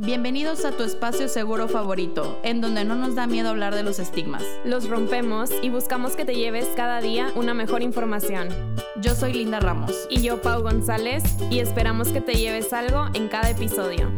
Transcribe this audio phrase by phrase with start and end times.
[0.00, 3.98] Bienvenidos a tu espacio seguro favorito, en donde no nos da miedo hablar de los
[3.98, 4.44] estigmas.
[4.64, 8.48] Los rompemos y buscamos que te lleves cada día una mejor información.
[9.00, 10.06] Yo soy Linda Ramos.
[10.08, 14.08] Y yo, Pau González, y esperamos que te lleves algo en cada episodio.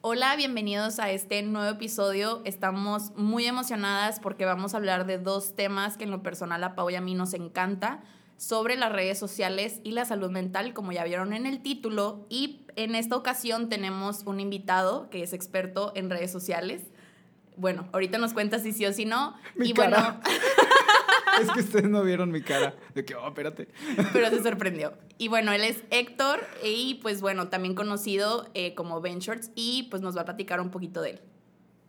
[0.00, 2.40] Hola, bienvenidos a este nuevo episodio.
[2.46, 6.74] Estamos muy emocionadas porque vamos a hablar de dos temas que en lo personal a
[6.74, 8.02] Pau y a mí nos encanta
[8.42, 12.26] sobre las redes sociales y la salud mental, como ya vieron en el título.
[12.28, 16.82] Y en esta ocasión tenemos un invitado que es experto en redes sociales.
[17.56, 19.36] Bueno, ahorita nos cuenta si sí o si no.
[19.54, 20.20] Mi y cara.
[20.24, 20.36] bueno,
[21.40, 22.74] Es que ustedes no vieron mi cara.
[22.96, 23.68] De que, oh, espérate.
[24.12, 24.94] pero se sorprendió.
[25.18, 29.84] Y bueno, él es Héctor y pues bueno, también conocido eh, como Ben Shorts y
[29.84, 31.20] pues nos va a platicar un poquito de él.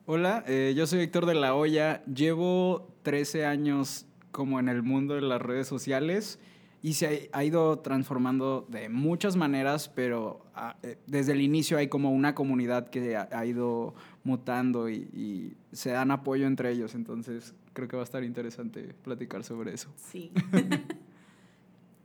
[0.06, 2.04] Hola, eh, yo soy Héctor de la Hoya.
[2.06, 6.40] Llevo 13 años como en el mundo de las redes sociales
[6.82, 11.88] y se ha, ido transformando de muchas maneras, pero ah, eh, desde el inicio hay
[11.88, 13.95] como una comunidad que ha ido
[14.26, 16.94] mutando y, y se dan apoyo entre ellos.
[16.94, 19.94] Entonces creo que va a estar interesante platicar sobre eso.
[19.95, 20.34] Sí.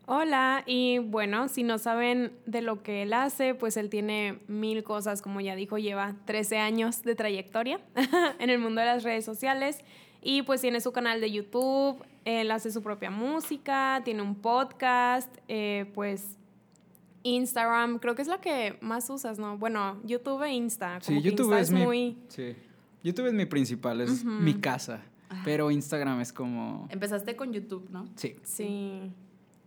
[0.07, 4.83] Hola, y bueno, si no saben de lo que él hace, pues él tiene mil
[4.83, 7.81] cosas, como ya dijo, lleva 13 años de trayectoria
[8.39, 9.85] en el mundo de las redes sociales
[10.23, 15.35] y pues tiene su canal de YouTube, él hace su propia música, tiene un podcast,
[15.49, 16.37] eh, pues
[17.23, 19.59] Instagram, creo que es la que más usas, ¿no?
[19.59, 21.01] Bueno, YouTube e Insta.
[21.01, 22.19] Sí, que YouTube Insta es mi, muy...
[22.29, 22.55] sí.
[23.03, 25.03] YouTube es mi principal, es mi casa.
[25.45, 26.89] Pero Instagram es como...
[26.91, 28.09] Empezaste con YouTube, ¿no?
[28.17, 28.37] Sí.
[28.43, 29.13] Sí.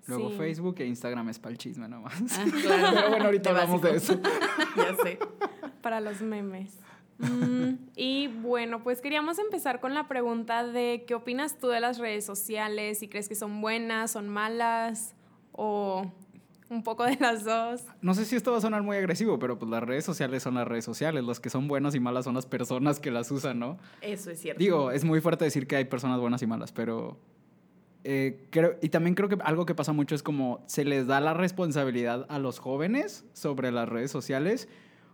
[0.07, 0.37] Luego sí.
[0.37, 2.13] Facebook e Instagram es para el chisme nomás.
[2.31, 2.87] Ah, claro.
[2.95, 4.19] Pero bueno, ahorita De hablamos de eso.
[4.75, 5.19] ya sé.
[5.81, 6.77] para los memes.
[7.21, 11.97] Mm, y bueno, pues queríamos empezar con la pregunta de qué opinas tú de las
[11.97, 15.15] redes sociales, si crees que son buenas, son malas
[15.51, 16.11] o
[16.69, 17.83] un poco de las dos.
[18.01, 20.55] No sé si esto va a sonar muy agresivo, pero pues las redes sociales son
[20.55, 21.23] las redes sociales.
[21.23, 23.77] Las que son buenas y malas son las personas que las usan, ¿no?
[24.01, 24.59] Eso es cierto.
[24.59, 27.19] Digo, es muy fuerte decir que hay personas buenas y malas, pero...
[28.05, 31.19] eh, creo, y también creo que algo que pasa mucho es como se les da
[31.19, 34.67] la responsabilidad a los jóvenes sobre las redes sociales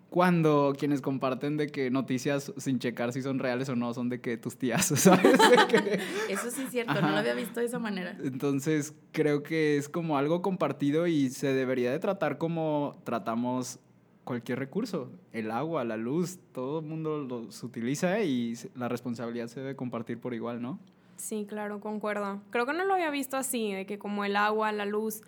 [0.09, 4.21] cuando quienes comparten de que noticias sin checar si son reales o no son de
[4.21, 5.37] que tus tías, ¿sabes?
[5.69, 8.17] Que- Eso sí es cierto, no lo había visto de esa manera.
[8.23, 13.79] Entonces creo que es como algo compartido y se debería de tratar como tratamos
[14.23, 15.09] cualquier recurso.
[15.33, 20.19] El agua, la luz, todo el mundo los utiliza y la responsabilidad se debe compartir
[20.19, 20.79] por igual, ¿no?
[21.17, 22.41] Sí, claro, concuerdo.
[22.51, 25.21] Creo que no lo había visto así, de que como el agua, la luz,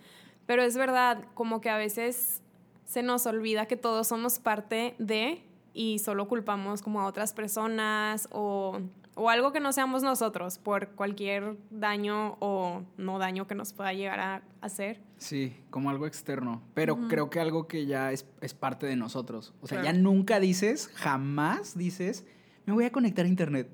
[0.46, 2.42] pero es verdad, como que a veces
[2.90, 8.28] se nos olvida que todos somos parte de y solo culpamos como a otras personas
[8.32, 8.80] o,
[9.14, 13.92] o algo que no seamos nosotros por cualquier daño o no daño que nos pueda
[13.92, 15.00] llegar a hacer.
[15.18, 16.62] Sí, como algo externo.
[16.74, 19.54] Pero creo que algo que ya es, es parte de nosotros.
[19.60, 19.94] O sea, Claro.
[19.96, 22.26] ya nunca dices, jamás dices,
[22.66, 23.70] me voy a conectar a internet.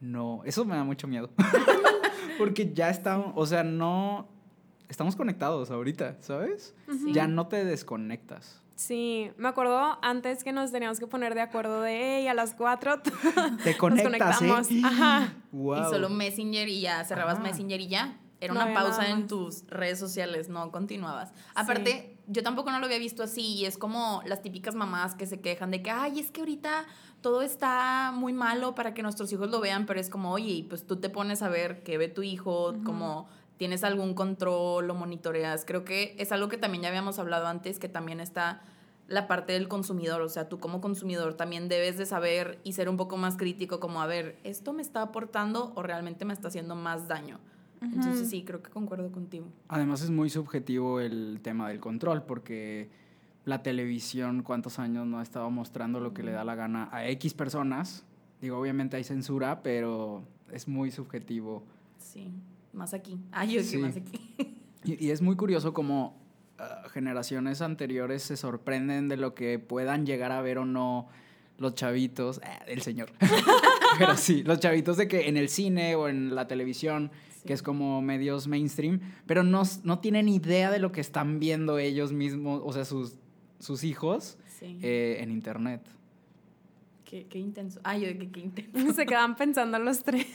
[0.00, 1.28] No, eso me da mucho miedo.
[2.38, 4.26] Porque ya estamos, o sea, no...
[4.88, 6.74] Estamos conectados ahorita, ¿sabes?
[6.86, 7.12] Sí.
[7.12, 8.62] Ya no te desconectas.
[8.74, 12.54] Sí, me acuerdo antes que nos teníamos que poner de acuerdo de, hey, a las
[12.54, 13.00] cuatro
[13.64, 14.70] Te conectas, conectamos.
[14.70, 14.82] ¿eh?
[14.84, 15.34] Ajá.
[15.50, 15.80] Wow.
[15.80, 17.42] Y solo Messenger y ya cerrabas Ajá.
[17.42, 18.18] Messenger y ya.
[18.40, 21.32] Era No una pausa nada en tus redes sociales, no continuabas.
[21.56, 25.26] Aparte, yo tampoco no lo había visto así y es como las típicas mamás que
[25.26, 26.86] se quejan de que, ay, es que ahorita
[27.20, 30.62] todo está muy malo para que nuestros hijos lo vean, pero es como, oye, y
[30.62, 33.28] pues tú te pones a ver qué ve tu hijo, como
[33.58, 35.64] tienes algún control, lo monitoreas.
[35.66, 38.62] Creo que es algo que también ya habíamos hablado antes, que también está
[39.08, 42.90] la parte del consumidor, o sea, tú como consumidor también debes de saber y ser
[42.90, 46.48] un poco más crítico como, a ver, ¿esto me está aportando o realmente me está
[46.48, 47.40] haciendo más daño?
[47.80, 49.46] Entonces sí, creo que concuerdo contigo.
[49.68, 52.90] Además es muy subjetivo el tema del control, porque
[53.44, 57.06] la televisión, cuántos años no ha estado mostrando lo que le da la gana a
[57.08, 58.04] X personas.
[58.42, 61.62] Digo, obviamente hay censura, pero es muy subjetivo.
[61.98, 62.32] Sí,
[62.72, 63.18] más aquí.
[63.32, 64.34] Ay, yo sí, más aquí.
[64.84, 66.16] Y, y es muy curioso como
[66.58, 71.08] ah, generaciones anteriores se sorprenden de lo que puedan llegar a ver o no
[71.58, 73.10] los chavitos, ah, el señor.
[73.98, 77.46] Pero sí, los chavitos de que en el cine o en la televisión, Sí.
[77.46, 81.78] que es como medios mainstream, pero no, no tienen idea de lo que están viendo
[81.78, 83.14] ellos mismos, o sea, sus,
[83.60, 84.76] sus hijos Sí.
[84.82, 85.82] eh, en internet.
[87.08, 87.80] Qué, qué intenso.
[87.84, 88.92] Ay, yo de que qué intenso.
[88.92, 90.26] Se quedan pensando los tres.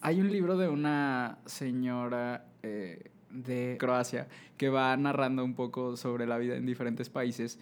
[0.00, 6.26] Hay un libro de una señora eh, de Croacia que va narrando un poco sobre
[6.26, 7.58] la vida en diferentes países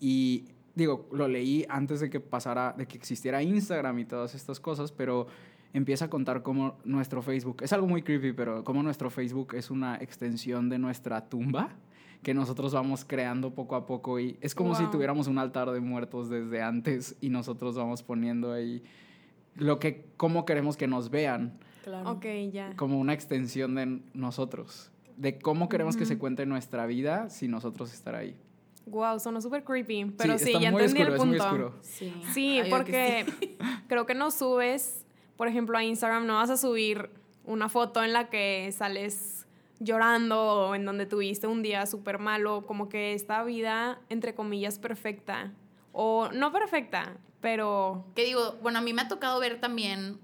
[0.00, 4.58] y digo, lo leí antes de que pasara, de que existiera Instagram y todas estas
[4.58, 5.28] cosas, pero
[5.72, 9.70] empieza a contar cómo nuestro Facebook, es algo muy creepy, pero cómo nuestro Facebook es
[9.70, 11.76] una extensión de nuestra tumba,
[12.22, 14.92] que nosotros vamos creando poco a poco y es como si Wow.
[14.92, 18.82] tuviéramos un altar de muertos desde antes y nosotros vamos poniendo ahí
[19.54, 22.10] lo que cómo queremos que nos vean Claro.
[22.10, 22.74] Ok, ya.
[22.76, 27.92] como una extensión de nosotros, de cómo queremos que se cuente nuestra vida sin nosotros
[27.94, 28.36] estar ahí.
[28.86, 30.12] Wow, sonó súper creepy.
[30.18, 31.44] Pero sí, está ya muy entendí oscuro, el es muy punto.
[31.44, 31.74] oscuro.
[31.82, 33.58] Sí, Sí, porque que sí.
[33.88, 35.04] creo que no subes,
[35.36, 37.10] por ejemplo, a Instagram, no vas a subir
[37.44, 39.37] una foto en la que sales
[39.80, 44.78] llorando o en donde tuviste un día súper malo, como que esta vida, entre comillas,
[44.78, 45.52] perfecta.
[45.92, 50.18] O no perfecta, pero Que digo, bueno, a mí me ha tocado ver también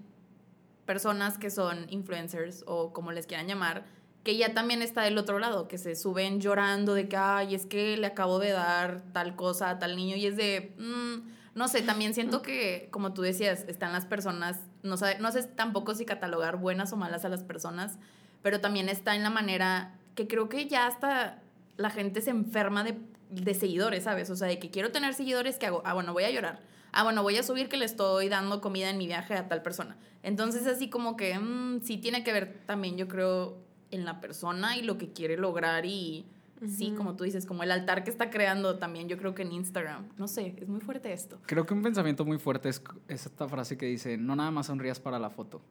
[0.85, 3.85] personas que son influencers o como les quieran llamar,
[4.23, 7.65] que ya también está del otro lado, que se suben llorando de que, ay, es
[7.65, 11.67] que le acabo de dar tal cosa a tal niño y es de, mm, no
[11.67, 15.95] sé, también siento que, como tú decías, están las personas, no, sabe- no sé tampoco
[15.95, 17.97] si catalogar buenas o malas a las personas,
[18.45, 21.41] pero también está en la manera que creo que ya hasta
[21.77, 22.95] la gente se enferma de,
[23.31, 24.29] de seguidores, ¿sabes?
[24.29, 25.81] O sea, de que quiero tener seguidores, ¿qué hago?
[25.83, 26.61] Ah, bueno, voy a llorar.
[26.91, 29.63] Ah, bueno, voy a subir que le estoy dando comida en mi viaje a tal
[29.63, 29.97] persona.
[30.21, 33.57] Entonces, así como que mm, sí tiene que ver también, yo creo,
[33.89, 36.27] en la persona y lo que quiere lograr y
[36.67, 39.53] sí, como tú dices, como el altar que está creando también, yo creo que en
[39.53, 40.07] Instagram.
[40.19, 41.39] No sé, es muy fuerte esto.
[41.47, 44.67] Creo que un pensamiento muy fuerte es, es esta frase que dice, no nada más
[44.67, 45.63] sonrías para la foto.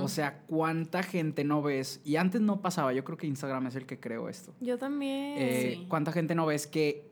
[0.00, 2.00] O sea, ¿cuánta gente no ves?
[2.04, 4.54] Y antes no pasaba, yo creo que Instagram es el que creó esto.
[4.60, 5.34] yo también.
[5.38, 5.86] Eh, Sí.
[5.88, 7.10] ¿Cuánta gente no ves que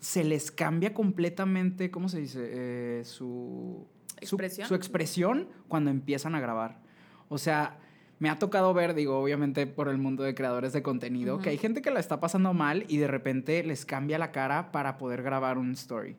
[0.00, 2.40] se les cambia completamente, ¿cómo se dice?
[2.42, 3.86] Eh, su,
[4.20, 4.68] su- ¿Expresión?
[4.68, 6.80] Su, expresión cuando empiezan a grabar.
[7.28, 7.78] O sea,
[8.18, 11.58] me ha tocado ver, digo, obviamente por el mundo de creadores de contenido, que hay
[11.58, 15.22] gente que la está pasando mal y de repente les cambia la cara para poder
[15.22, 16.16] grabar un story.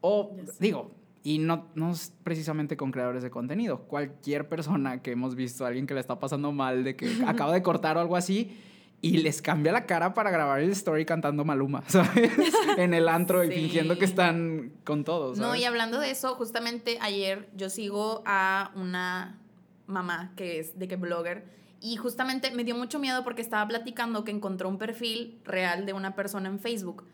[0.00, 0.90] O, digo,
[1.22, 3.80] y no, no es precisamente con creadores de contenido.
[3.82, 7.62] Cualquier persona que hemos visto, alguien que le está pasando mal, de que acaba de
[7.62, 8.56] cortar o algo así,
[9.02, 12.30] y les cambia la cara para grabar el story cantando Maluma, ¿sabes?
[12.76, 13.54] en el antro y Sí.
[13.54, 15.38] fingiendo que están con todos.
[15.38, 19.38] No, y hablando de eso, justamente ayer yo sigo a una
[19.86, 21.44] mamá que es de que blogger
[21.80, 25.94] y justamente me dio mucho miedo porque estaba platicando que encontró un perfil real de
[25.94, 27.04] una persona en Facebook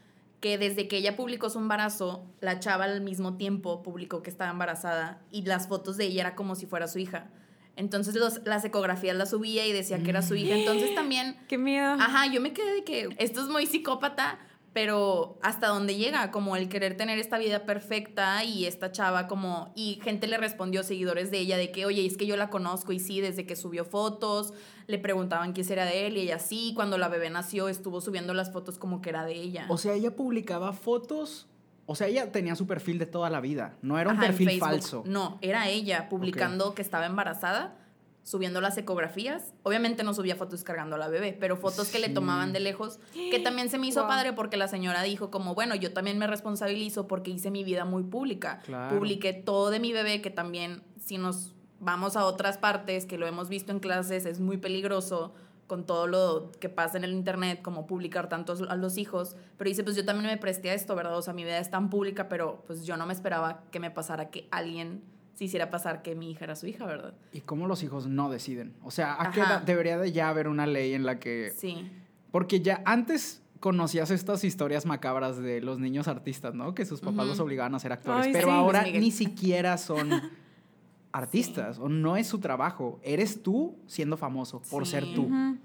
[0.59, 5.21] desde que ella publicó su embarazo, la chava al mismo tiempo publicó que estaba embarazada
[5.31, 7.31] y las fotos de ella era como si fuera su hija.
[7.77, 10.57] Entonces los, las ecografías las subía y decía que era su hija.
[10.57, 11.93] Entonces también Qué miedo.
[11.93, 14.39] Ajá, yo me quedé de que esto es muy psicópata,
[14.77, 19.73] pero hasta dónde llega, como el querer tener esta vida perfecta y esta chava como,
[19.75, 22.93] y gente le respondió, seguidores de ella, de que, oye, es que yo la conozco
[22.93, 24.53] y sí, desde que subió fotos,
[24.87, 28.35] le preguntaban quién era de él y ella sí, cuando la bebé nació estuvo subiendo
[28.35, 29.65] las fotos como que era de ella.
[29.71, 31.47] O sea, ella publicaba fotos.
[31.87, 33.79] O sea, ella tenía su perfil de toda la vida.
[33.81, 35.05] No era un Ajá, perfil falso.
[35.07, 37.79] No, era ella publicando que estaba embarazada,
[38.27, 39.55] subiendo las ecografías.
[39.63, 42.15] Obviamente no subía fotos cargando a la bebé, pero fotos que le Sí.
[42.15, 44.09] tomaban de lejos, que también se me hizo Wow.
[44.09, 47.85] padre porque la señora dijo como, bueno, yo también me responsabilizo porque hice mi vida
[47.85, 48.59] muy pública.
[48.65, 48.99] Claro.
[48.99, 53.29] Publiqué todo de mi bebé, que también si nos vamos a otras partes, que lo
[53.29, 55.33] hemos visto en clases, es muy peligroso
[55.69, 59.69] con todo lo que pasa en el internet, como publicar tantos a los hijos, pero
[59.69, 61.17] dice, pues yo también me presté a esto, ¿verdad?
[61.17, 63.91] O sea, mi vida es tan pública, pero pues yo no me esperaba que me
[63.93, 65.03] pasara que alguien
[65.37, 67.15] se hiciera pasar que mi hija era su hija, ¿verdad?
[67.33, 68.75] ¿Y cómo los hijos no deciden?
[68.83, 69.53] O sea, ¿a qué Ajá.
[69.57, 71.53] edad debería de ya haber una ley en la que...
[71.57, 71.89] Sí.
[72.33, 76.75] Porque ya antes conocías estas historias macabras de los niños artistas, ¿no?
[76.75, 78.27] Que sus papás los obligaban a ser actores.
[78.27, 78.53] Ay, pero sí.
[78.55, 80.11] ahora ni siquiera son
[81.13, 82.99] artistas o no es su trabajo.
[83.03, 84.93] Eres tú siendo famoso por Sí.
[84.93, 85.23] ser tú.
[85.25, 85.59] Ujú.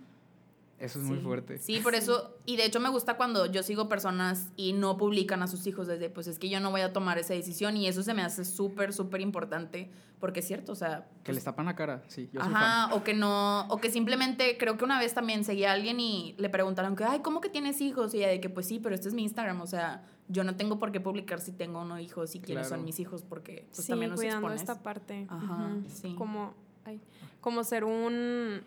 [0.82, 1.58] Eso es muy fuerte.
[1.60, 5.44] Sí, por eso, y de hecho me gusta cuando yo sigo personas y no publican
[5.44, 7.88] a sus hijos desde, pues es que yo no voy a tomar esa decisión y
[7.88, 11.08] eso se me hace súper, súper importante, porque es cierto, o sea...
[11.24, 12.62] Que pues, les tapan la cara, sí, yo soy fan.
[12.64, 16.00] Ajá, o que no, o que simplemente, creo que una vez también seguía a alguien
[16.00, 18.14] y le preguntaron que, ay, ¿cómo que tienes hijos?
[18.16, 20.56] Y ella de que, pues sí, pero este es mi Instagram, o sea, yo no
[20.56, 22.78] tengo por qué publicar si tengo o no hijos y quiénes Claro.
[22.82, 24.62] son mis hijos, porque pues sí, también nos cuidando expones.
[24.62, 25.28] esta parte.
[25.30, 26.16] Ajá, sí.
[26.18, 26.54] Como,
[26.86, 27.02] ay,
[27.40, 28.62] como ser un,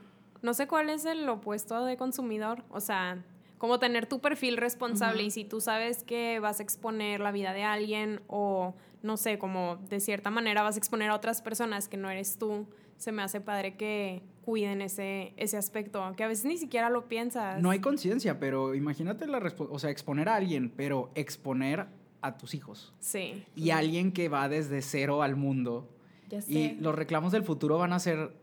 [0.44, 3.24] no sé cuál es el opuesto de consumidor, o sea,
[3.56, 7.54] como tener tu perfil responsable y si tú sabes que vas a exponer la vida
[7.54, 11.88] de alguien o no sé, como de cierta manera vas a exponer a otras personas
[11.88, 12.66] que no eres tú,
[12.98, 17.08] se me hace padre que cuiden ese, ese aspecto, que a veces ni siquiera lo
[17.08, 17.62] piensas.
[17.62, 21.86] No hay conciencia, pero imagínate la o sea, exponer a alguien, pero exponer
[22.20, 22.92] a tus hijos.
[23.00, 23.44] Sí.
[23.56, 25.88] Y alguien que va desde cero al mundo.
[26.28, 26.52] Ya sé.
[26.52, 28.34] Y los reclamos del futuro van a ser,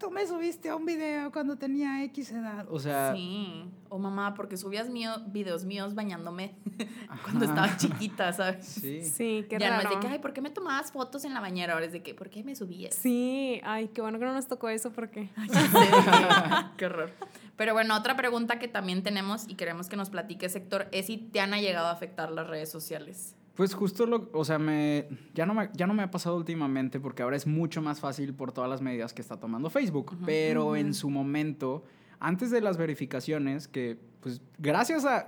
[0.00, 2.66] tú me subiste a un video cuando tenía X edad.
[2.70, 3.64] O sea, Sí.
[3.90, 6.54] O mamá, porque subías mío, videos míos bañándome
[7.24, 8.64] cuando estaba chiquita, ¿sabes?
[8.64, 9.02] sí.
[9.02, 9.82] Sí, qué ya raro.
[9.82, 11.74] no es de que, ay, ¿por qué me tomabas fotos en la bañera?
[11.74, 12.94] Ahora es de que, ¿por qué me subías?
[12.94, 15.28] Sí, ay, qué bueno que no nos tocó eso porque...
[15.52, 17.10] Ya sé, qué horror.
[17.56, 21.18] Pero bueno, otra pregunta que también tenemos y queremos que nos platique sector es si
[21.18, 23.34] te han llegado a afectar las redes sociales.
[23.60, 26.98] Pues justo lo, o sea, me, ya, no me, ya no me ha pasado últimamente
[26.98, 30.16] porque ahora es mucho más fácil por todas las medidas que está tomando Facebook.
[30.24, 31.84] Pero en su momento,
[32.20, 35.26] antes de las verificaciones, que pues gracias a...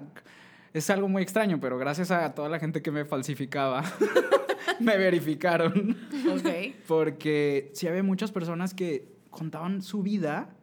[0.73, 3.85] Es algo muy extraño, pero gracias a toda la gente que me falsificaba,
[4.81, 5.99] me verificaron.
[6.31, 6.75] Ok.
[6.89, 10.57] Porque sí había muchas personas que contaban su vida,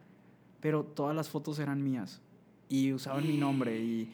[0.58, 2.20] pero todas las fotos eran mías.
[2.68, 3.78] Y usaban mi nombre.
[3.78, 4.12] Y,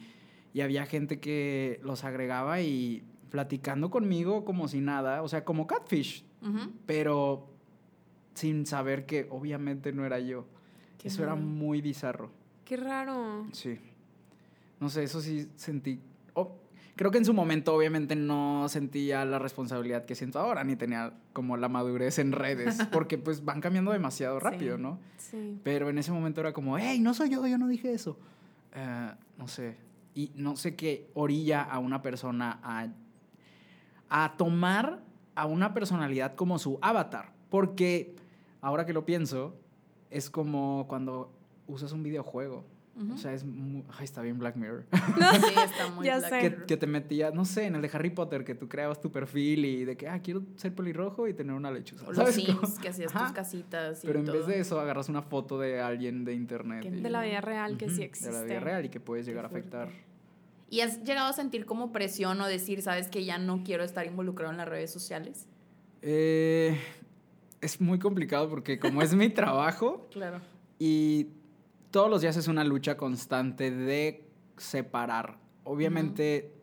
[0.53, 5.67] y había gente que los agregaba y platicando conmigo como si nada, o sea, como
[5.67, 6.71] catfish, Ujú.
[6.85, 7.47] pero
[8.33, 10.45] sin saber que obviamente no era yo.
[10.97, 12.31] Qué eso era muy bizarro.
[12.65, 13.45] Qué raro.
[13.51, 13.79] Sí.
[14.79, 15.99] No sé, eso sí sentí.
[16.33, 16.55] oh,
[16.95, 21.13] creo que en su momento, obviamente, no sentía la responsabilidad que siento ahora, ni tenía
[21.33, 24.81] como la madurez en redes, porque pues van cambiando demasiado rápido, Sí.
[24.83, 24.99] ¿no?
[25.17, 25.59] Sí.
[25.63, 28.17] Pero en ese momento era como, hey, no soy yo, yo no dije eso.
[28.73, 29.77] Eh, no sé.
[30.13, 32.87] Y no sé qué orilla a una persona a,
[34.09, 35.01] a tomar
[35.35, 37.31] a una personalidad como su avatar.
[37.49, 38.15] Porque
[38.61, 39.55] ahora que lo pienso,
[40.09, 41.31] es como cuando
[41.67, 42.65] usas un videojuego.
[42.99, 43.13] Ujú.
[43.13, 43.83] O sea, es muy...
[43.95, 44.85] Ay, está bien Black Mirror.
[44.91, 46.39] Sí, está muy Ya Black sé.
[46.55, 49.11] que, que te metías, no sé, en el de Harry Potter, que tú creabas tu
[49.11, 52.05] perfil y de que, ah, quiero ser pelirrojo y tener una lechuza.
[52.05, 52.77] O los ¿sabes Sims, cómo?
[52.81, 53.25] que hacías Ajá.
[53.27, 54.37] tus casitas y Pero en todo.
[54.37, 56.81] vez de eso, agarras una foto de alguien de internet.
[56.81, 58.31] Que- y- De la vida real que Ujú, sí De existe.
[58.33, 59.89] la vida real y que puedes llegar a afectar.
[60.69, 64.05] ¿Y has llegado a sentir como presión o decir, sabes que ya no quiero estar
[64.05, 65.47] involucrado en las redes sociales?
[66.01, 66.77] Eh,
[67.61, 70.41] es muy complicado porque como es mi trabajo Claro.
[70.77, 71.27] y
[71.91, 74.25] todos los días es una lucha constante de
[74.57, 75.37] separar.
[75.63, 76.53] Obviamente,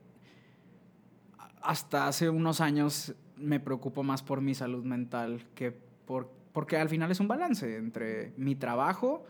[1.63, 6.31] hasta hace unos años me preocupo más por mi salud mental que por...
[6.53, 9.25] Porque al final es un balance entre mi trabajo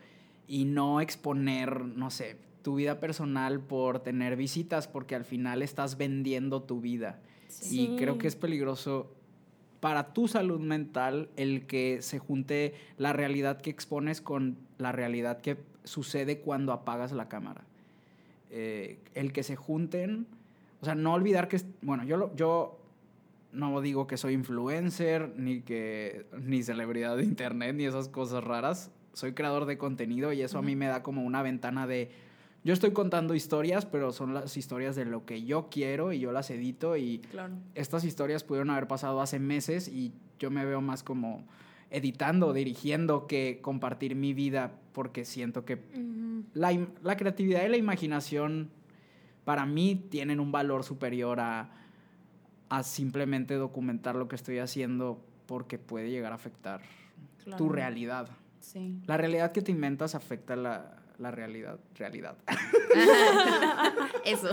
[0.46, 5.96] y no exponer, no sé, tu vida personal por tener visitas, porque al final estás
[5.98, 7.20] vendiendo tu vida.
[7.46, 7.92] Sí.
[7.92, 9.12] Y creo que es peligroso
[9.80, 15.40] para tu salud mental el que se junte la realidad que expones con la realidad
[15.42, 17.64] que sucede cuando apagas la cámara.
[18.50, 20.26] Eh, el que se junten,
[20.80, 22.78] o sea, no olvidar que, bueno, yo, lo- yo
[23.52, 28.90] no digo que soy influencer, ni que, ni celebridad de internet, ni esas cosas raras.
[29.12, 32.10] Soy creador de contenido y eso a mí me da como una ventana de,
[32.64, 36.32] yo estoy contando historias, pero son las historias de lo que yo quiero y yo
[36.32, 37.54] las edito y Claro.
[37.74, 41.44] estas historias pudieron haber pasado hace meses y yo me veo más como
[41.90, 45.78] editando, dirigiendo que compartir mi vida porque siento que
[46.54, 48.70] la, la creatividad y la imaginación
[49.44, 51.70] para mí tienen un valor superior a,
[52.70, 56.80] a simplemente documentar lo que estoy haciendo porque puede llegar a afectar
[57.44, 57.58] claro.
[57.58, 58.28] tu realidad.
[58.60, 58.98] Sí.
[59.06, 61.78] La realidad que te inventas afecta la, la realidad.
[61.94, 62.36] Realidad.
[64.24, 64.50] Eso.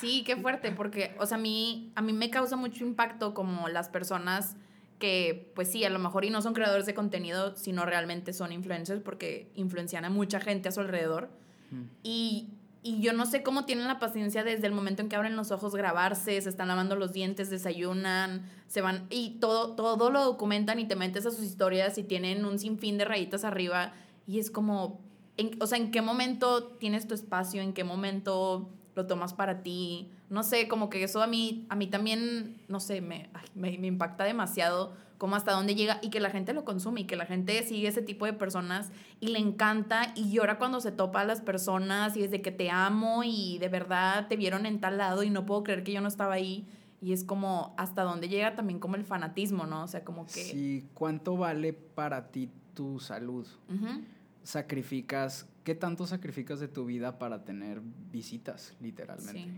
[0.00, 3.68] Sí, qué fuerte, porque, o sea, a mí, a mí me causa mucho impacto como
[3.68, 4.56] las personas
[4.98, 8.52] que, pues sí, a lo mejor y no son creadores de contenido, sino realmente son
[8.52, 11.30] influencers porque influencian a mucha gente a su alrededor.
[11.70, 11.82] Mm.
[12.02, 12.48] Y,
[12.82, 15.50] y yo no sé cómo tienen la paciencia desde el momento en que abren los
[15.50, 20.78] ojos grabarse, se están lavando los dientes, desayunan, se van y todo, todo lo documentan
[20.78, 23.94] y te metes a sus historias y tienen un sinfín de rayitas arriba
[24.26, 25.00] y es como,
[25.36, 27.62] en- o sea, ¿en qué momento tienes tu espacio?
[27.62, 30.10] ¿En qué momento lo tomas para ti?
[30.30, 33.78] No sé, como que eso a mí, a mí también, no sé, me, ay, me,
[33.78, 37.16] me impacta demasiado como hasta dónde llega y que la gente lo consume y que
[37.16, 41.20] la gente sigue ese tipo de personas y le encanta y llora cuando se topa
[41.20, 44.98] a las personas y desde que te amo y de verdad te vieron en tal
[44.98, 46.66] lado y no puedo creer que yo no estaba ahí
[47.00, 49.84] y es como hasta dónde llega también como el fanatismo, ¿no?
[49.84, 50.32] O sea, como que...
[50.44, 53.46] Sí, ¿cuánto vale para ti tu salud?
[53.68, 54.02] Ujú.
[54.44, 57.80] Sacrificas, ¿qué tanto sacrificas de tu vida para tener
[58.12, 59.42] visitas, literalmente?
[59.42, 59.50] Sí.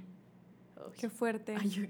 [0.98, 1.54] Qué fuerte.
[1.58, 1.82] Ay, yo-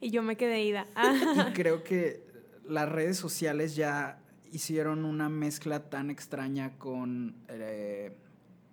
[0.00, 0.86] y yo me quedé ida.
[1.50, 2.24] Y creo que
[2.66, 4.18] las redes sociales ya
[4.52, 8.12] hicieron una mezcla tan extraña con eh,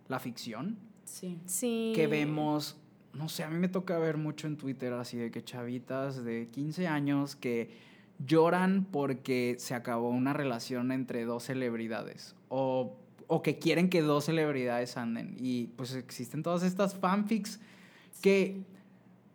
[0.07, 1.39] la ficción Sí.
[1.45, 1.93] Sí.
[1.95, 2.77] que vemos,
[3.13, 6.49] no sé, a mí me toca ver mucho en Twitter así de que chavitas de
[6.51, 7.71] 15 años que
[8.25, 12.97] lloran porque se acabó una relación entre dos celebridades o,
[13.27, 17.59] o que quieren que dos celebridades anden y pues existen todas estas fanfics
[18.21, 18.63] que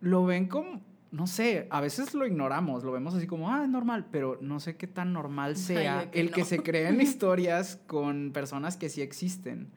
[0.01, 0.81] lo ven como,
[1.11, 4.59] no sé, a veces lo ignoramos, lo vemos así como, ah, es normal, pero no
[4.59, 9.01] sé qué tan normal sea que el que se creen historias con personas que sí
[9.01, 9.69] existen.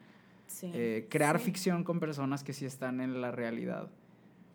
[0.47, 0.71] Sí.
[0.73, 1.45] Eh, crear Sí.
[1.45, 3.89] ficción con personas que sí están en la realidad.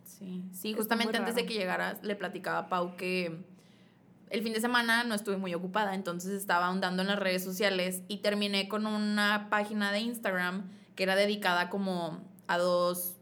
[0.03, 3.37] Sí, sí, justamente antes de que llegaras le platicaba a Pau que
[4.33, 8.01] el fin de semana no estuve muy ocupada, entonces estaba ahondando en las redes sociales
[8.07, 13.13] y terminé con una página de Instagram que era dedicada como a dos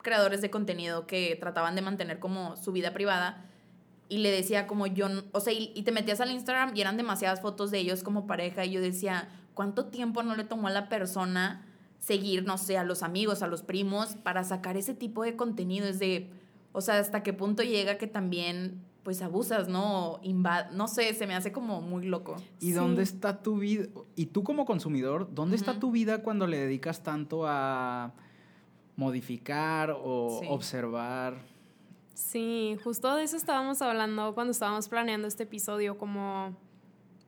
[0.00, 3.44] creadores de contenido que trataban de mantener como su vida privada
[4.08, 7.40] y le decía como yo, o sea, y, te metías al Instagram y eran demasiadas
[7.40, 10.88] fotos de ellos como pareja y yo decía, ¿cuánto tiempo no le tomó a la
[10.88, 11.66] persona
[11.98, 15.88] seguir, no sé, a los amigos, a los primos para sacar ese tipo de contenido?
[15.88, 16.30] Es de,
[16.70, 20.20] o sea, hasta qué punto llega que también pues abusas, ¿no?
[20.22, 22.36] Invad no sé, se me hace como muy loco.
[22.60, 23.88] ¿Y dónde está tu vida?
[24.14, 28.12] Y tú como consumidor, ¿dónde está tu vida cuando le dedicas tanto a
[28.94, 31.42] modificar o observar?
[32.14, 36.56] Sí, justo de eso estábamos hablando cuando estábamos planeando este episodio, como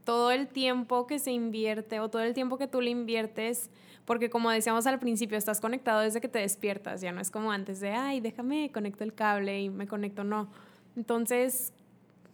[0.05, 3.71] todo el tiempo que se invierte o todo el tiempo que tú le inviertes,
[4.05, 7.51] porque como decíamos al principio, estás conectado desde que te despiertas, ya no es como
[7.51, 10.49] antes de, ay, déjame, conecto el cable y me conecto, no
[10.97, 11.73] entonces,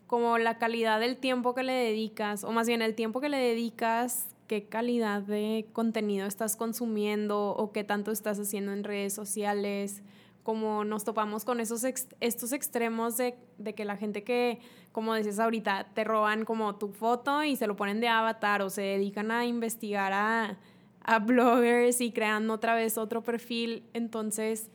[0.06, 3.38] como la calidad del tiempo que le dedicas, o más bien el tiempo que le
[3.38, 10.02] dedicas, qué calidad de contenido estás consumiendo o qué tanto estás haciendo en redes sociales,
[10.42, 14.60] como nos topamos con esos estos extremos de, de, que la gente que,
[14.92, 18.70] como decías ahorita, te roban como tu foto y se lo ponen de avatar o
[18.70, 20.58] se dedican a investigar a,
[21.02, 23.84] a bloggers y crean otra vez otro perfil.
[23.92, 24.70] Entonces,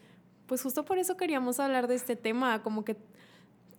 [0.45, 2.95] pues justo por eso queríamos hablar de este tema, como que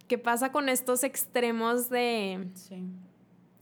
[0.08, 2.48] ¿Qué pasa con estos extremos de...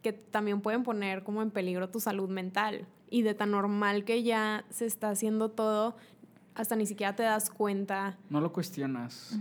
[0.03, 2.87] que también pueden poner como en peligro tu salud mental?
[3.09, 5.97] Y de tan normal que ya se está haciendo todo,
[6.55, 8.19] hasta ni siquiera te das cuenta.
[8.31, 9.39] No lo cuestionas.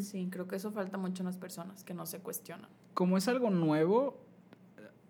[0.00, 2.70] Sí, creo que eso falta mucho en las personas, que no se cuestionan.
[2.94, 4.18] Como es algo nuevo,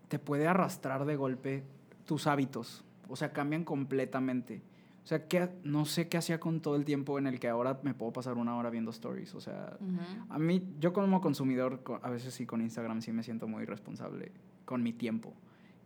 [0.07, 1.63] te puede arrastrar de golpe
[2.05, 2.83] tus hábitos.
[3.07, 4.61] O sea, cambian completamente.
[5.09, 7.79] O sea, ¿qué, no sé qué hacía con todo el tiempo en el que ahora
[7.81, 9.33] me puedo pasar una hora viendo stories.
[9.33, 9.75] O sea,
[10.29, 14.31] a mí, yo como consumidor, a veces sí con Instagram sí me siento muy responsable
[14.65, 15.33] con mi tiempo.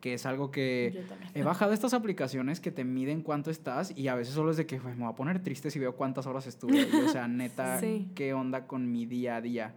[0.02, 4.16] Que es algo que he bajado estas aplicaciones que te miden cuánto estás y a
[4.16, 6.86] veces solo es de que me voy a poner triste si veo cuántas horas estuve.
[7.06, 7.80] o sea, neta,
[8.16, 9.74] qué onda con mi día a día.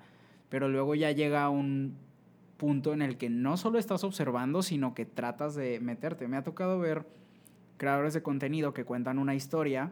[0.49, 1.95] Pero luego ya llega un
[2.57, 6.27] punto en el que no solo estás observando, sino que tratas de meterte.
[6.27, 7.07] Me ha tocado ver
[7.77, 9.91] creadores de contenido que cuentan una historia,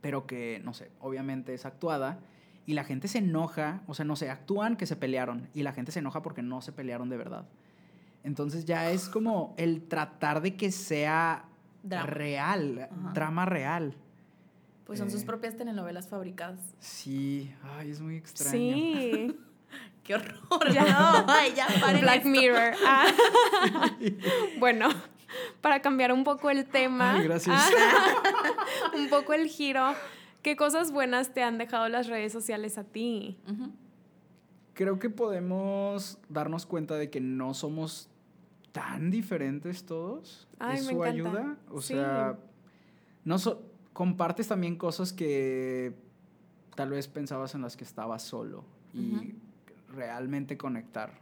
[0.00, 2.20] pero que, no sé, obviamente es actuada,
[2.66, 5.72] y la gente se enoja, o sea, no sé, actúan que se pelearon, y la
[5.72, 7.46] gente se enoja porque no se pelearon de verdad.
[8.24, 11.44] Entonces ya es como el tratar de que sea
[11.82, 13.94] real, drama real.
[14.84, 16.60] Pues son sus eh, propias telenovelas fabricadas.
[16.78, 18.52] Sí, ay, es muy extraño.
[18.52, 19.36] Sí.
[20.04, 20.72] Qué horror.
[20.72, 21.66] Ya, no, ay, ya
[22.00, 22.72] Black Mirror.
[22.86, 23.06] Ah.
[24.58, 24.88] bueno,
[25.60, 27.20] para cambiar un poco el tema.
[27.22, 27.56] gracias.
[27.58, 28.14] Ah,
[28.96, 29.94] un poco el giro.
[30.42, 33.36] ¿Qué cosas buenas te han dejado las redes sociales a ti?
[34.74, 38.08] Creo que podemos darnos cuenta de que no somos
[38.72, 40.46] tan diferentes todos.
[40.58, 41.56] Ay, Eso ayuda.
[41.70, 42.38] O sea,
[43.24, 43.36] no
[43.92, 45.92] compartes también cosas que
[46.76, 49.34] tal vez pensabas en las que estabas solo y
[49.92, 51.12] realmente conectar.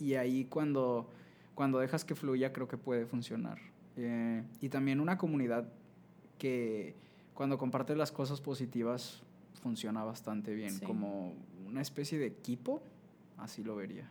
[0.00, 1.10] y ahí cuando
[1.56, 3.58] cuando dejas que fluya creo que puede funcionar.
[3.96, 5.66] Eh, y también una comunidad
[6.38, 6.94] que
[7.34, 9.22] cuando comparte las cosas positivas
[9.62, 11.34] funciona bastante bien, como
[11.66, 12.82] una especie de equipo,
[13.38, 14.08] así lo vería.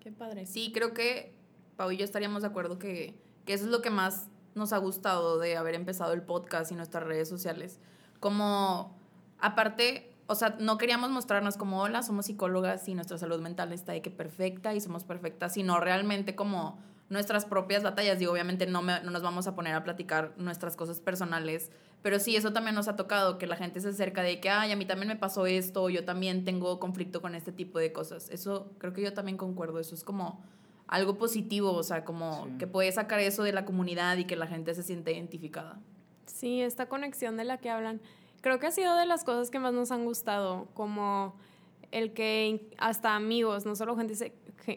[0.00, 0.46] Qué padre.
[0.46, 1.34] Sí, creo que
[1.76, 4.78] Pau y yo estaríamos de acuerdo que, que eso es lo que más nos ha
[4.78, 7.80] gustado de haber empezado el podcast y nuestras redes sociales.
[8.20, 8.96] Como,
[9.40, 13.92] aparte, o sea, no queríamos mostrarnos como, hola, somos psicólogas y nuestra salud mental está
[13.92, 18.18] de que perfecta y somos perfectas, sino realmente como nuestras propias batallas.
[18.18, 21.70] Digo, obviamente no, no nos vamos a poner a platicar nuestras cosas personales,
[22.02, 24.70] pero sí, eso también nos ha tocado, que la gente se acerca de que, ay,
[24.70, 28.28] a mí también me pasó esto, yo también tengo conflicto con este tipo de cosas.
[28.28, 30.44] Eso creo que yo también concuerdo, eso es como
[30.88, 34.46] algo positivo, o sea, como que puede sacar eso de la comunidad y que la
[34.46, 35.80] gente se siente identificada.
[36.26, 38.00] Sí, esta conexión de la que hablan
[38.40, 41.34] creo que ha sido de las cosas que más nos han gustado, como
[41.90, 44.32] el que hasta amigos, no solo gente,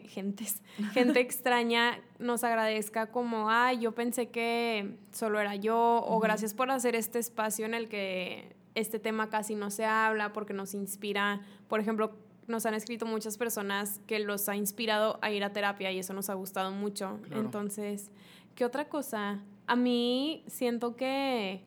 [0.08, 6.54] gentes, gente extraña nos agradezca como, ay, yo pensé que solo era yo, o gracias
[6.54, 10.74] por hacer este espacio en el que este tema casi no se habla porque nos
[10.74, 12.12] inspira, por ejemplo,
[12.46, 16.12] nos han escrito muchas personas que los ha inspirado a ir a terapia y eso
[16.12, 17.20] nos ha gustado mucho.
[17.30, 18.10] Entonces,
[18.54, 19.40] ¿qué otra cosa?
[19.66, 21.62] A mí siento que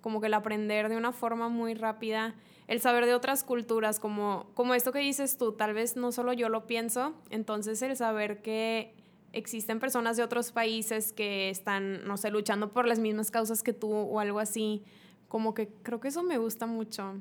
[0.00, 2.34] como que el aprender de una forma muy rápida,
[2.66, 6.32] el saber de otras culturas, como, como esto que dices tú, tal vez no solo
[6.32, 8.94] yo lo pienso, entonces el saber que
[9.32, 13.72] existen personas de otros países que están, no sé, luchando por las mismas causas que
[13.72, 14.84] tú o algo así,
[15.28, 17.14] como que creo que eso me gusta mucho.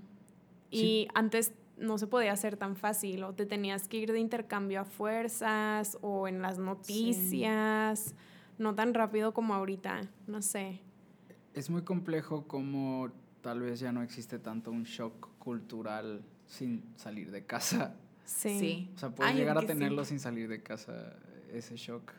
[0.71, 4.81] Y antes no se podía hacer tan fácil, o te tenías que ir de intercambio
[4.81, 8.15] a fuerzas, o en las noticias,
[8.57, 10.81] no tan rápido como ahorita, no sé.
[11.53, 13.09] Es muy complejo como
[13.41, 17.95] tal vez ya no existe tanto un shock cultural sin salir de casa.
[18.25, 18.91] Sí.
[18.95, 19.67] O sea, puedes Ay, llegar a sí.
[19.67, 21.15] tenerlo sin salir de casa,
[21.51, 22.13] ese shock.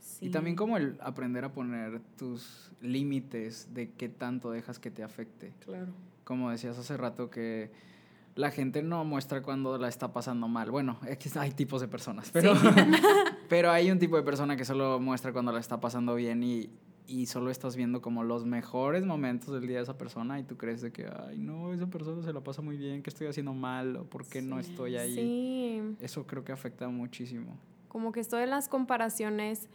[0.00, 0.26] Sí.
[0.26, 5.02] Y también como el aprender a poner tus límites de qué tanto dejas que te
[5.02, 5.52] afecte.
[5.60, 5.92] Claro.
[6.24, 7.70] Como decías hace rato que
[8.34, 10.70] la gente no muestra cuando la está pasando mal.
[10.70, 10.98] Bueno,
[11.36, 12.52] hay tipos de personas, pero,
[13.48, 16.68] pero hay un tipo de persona que solo muestra cuando la está pasando bien y,
[17.06, 20.56] y solo estás viendo como los mejores momentos del día de esa persona y tú
[20.56, 23.54] crees de que, ay, no, esa persona se la pasa muy bien, ¿qué estoy haciendo
[23.54, 23.96] mal?
[23.96, 24.70] ¿O por qué no Sí.
[24.70, 25.14] estoy ahí?
[25.14, 25.96] Sí.
[26.00, 27.56] Eso creo que afecta muchísimo.
[27.88, 29.68] Como que esto de las comparaciones,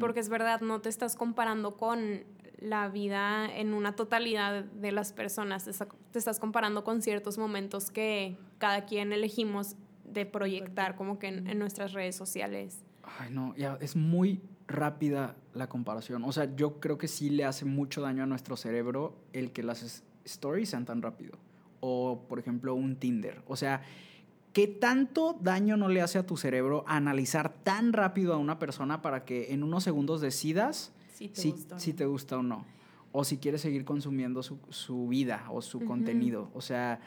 [0.00, 2.24] porque es verdad, no te estás comparando con
[2.58, 5.64] la vida en una totalidad de las personas,
[6.10, 11.46] te estás comparando con ciertos momentos que cada quien elegimos de proyectar como que en,
[11.48, 12.84] en nuestras redes sociales.
[13.18, 16.24] Ay, no, ya es muy rápida la comparación.
[16.24, 19.62] O sea, yo creo que sí le hace mucho daño a nuestro cerebro el que
[19.62, 21.38] las es- stories sean tan rápido.
[21.80, 23.42] O, por ejemplo, un Tinder.
[23.46, 23.82] O sea,
[24.52, 29.02] ¿qué tanto daño no le hace a tu cerebro analizar tan rápido a una persona
[29.02, 31.78] para que en unos segundos decidas te si, gusta.
[31.80, 32.64] si te gusta o no?
[33.10, 36.50] O si quieres seguir consumiendo su, su vida o su contenido.
[36.54, 37.00] O sea,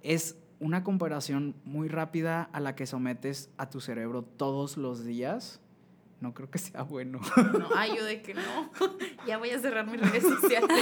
[0.00, 5.60] es una comparación muy rápida a la que sometes a tu cerebro todos los días.
[6.20, 7.18] No creo que sea bueno.
[7.58, 8.70] No, ay, yo de que no.
[9.26, 10.70] ya voy a cerrar mis redes sociales.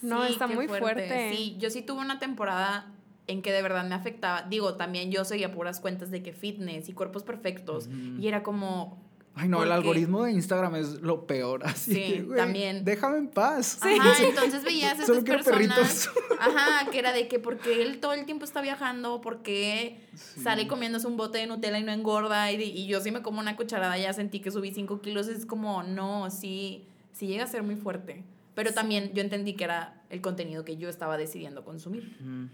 [0.00, 1.32] No, está muy fuerte.
[1.34, 2.92] Sí, yo sí tuve una temporada
[3.26, 4.42] en que de verdad me afectaba.
[4.42, 7.88] Digo, también yo seguía puras cuentas de que fitness y cuerpos perfectos.
[8.18, 9.02] Y era como,
[9.40, 11.64] Ay, no, el algoritmo de Instagram es lo peor.
[11.64, 12.84] Así Sí, que, también.
[12.84, 13.78] Déjame en paz.
[13.80, 15.44] Ajá, entonces veías a estas personas.
[15.44, 16.10] perritos.
[16.40, 20.40] Ajá, que era de que porque él todo el tiempo está viajando, porque Sí.
[20.42, 22.50] sale comiéndose un bote de Nutella y no engorda.
[22.50, 25.28] Y, y yo sí me como una cucharada, ya sentí que subí 5 kilos.
[25.28, 28.24] Es como, no, sí, sí llega a ser muy fuerte.
[28.56, 32.16] Pero también yo entendí que era el contenido que yo estaba decidiendo consumir.
[32.20, 32.48] Ujú.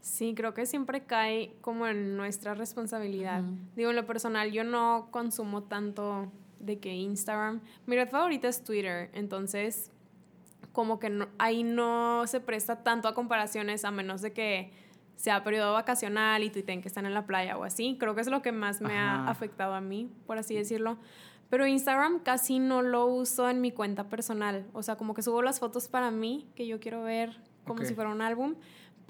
[0.00, 3.42] Sí, creo que siempre cae como en nuestra responsabilidad.
[3.76, 7.60] Digo, en lo personal, yo no consumo tanto de que Instagram.
[7.86, 9.90] Mi red favorita es Twitter, entonces
[10.72, 14.70] como que no- ahí no se presta tanto a comparaciones a menos de que
[15.16, 17.96] sea periodo vacacional y tuiteen que están en la playa o así.
[17.98, 20.96] Creo que es lo que más me ha afectado a mí, por así decirlo.
[21.50, 24.64] Pero Instagram casi no lo uso en mi cuenta personal.
[24.72, 27.36] O sea, como que subo las fotos para mí, que yo quiero ver
[27.66, 28.54] como si fuera un álbum.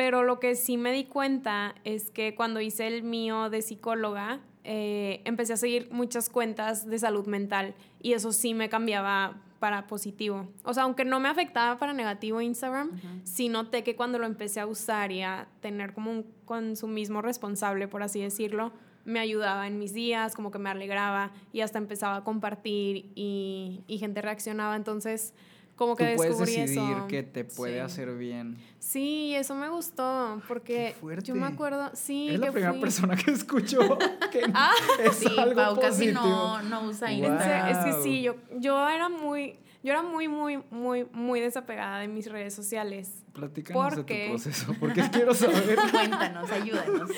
[0.00, 4.40] Pero lo que sí me di cuenta es que cuando hice el mío de psicóloga,
[4.64, 9.86] eh, empecé a seguir muchas cuentas de salud mental y eso sí me cambiaba para
[9.86, 10.48] positivo.
[10.64, 14.60] O sea, aunque no me afectaba para negativo Instagram, sí noté que cuando lo empecé
[14.60, 18.72] a usar y a tener como un consumismo responsable, por así decirlo,
[19.04, 23.82] me ayudaba en mis días, como que me alegraba y hasta empezaba a compartir y,
[23.86, 24.76] y gente reaccionaba.
[24.76, 25.34] Entonces,
[25.80, 27.06] como que Tú puedes descubrí decidir eso.
[27.08, 27.78] que te puede Sí.
[27.80, 28.58] hacer bien.
[28.78, 31.24] Sí, eso me gustó, porque Qué fuerte.
[31.24, 33.78] yo me acuerdo, sí, Eres la primera fui- persona que escucho
[34.30, 36.20] que Ah, es Sí, algo Pau casi positivo.
[36.22, 37.16] no, no usa Wow.
[37.16, 37.40] Instagram.
[37.66, 38.02] serio, es que Wow.
[38.02, 42.52] sí, yo, yo era muy, yo era muy, muy, muy, muy desapegada de mis redes
[42.52, 43.24] sociales.
[43.32, 45.78] Platícanos de ¿Por tu proceso, porque quiero saber.
[45.90, 47.10] Cuéntanos, ayúdanos.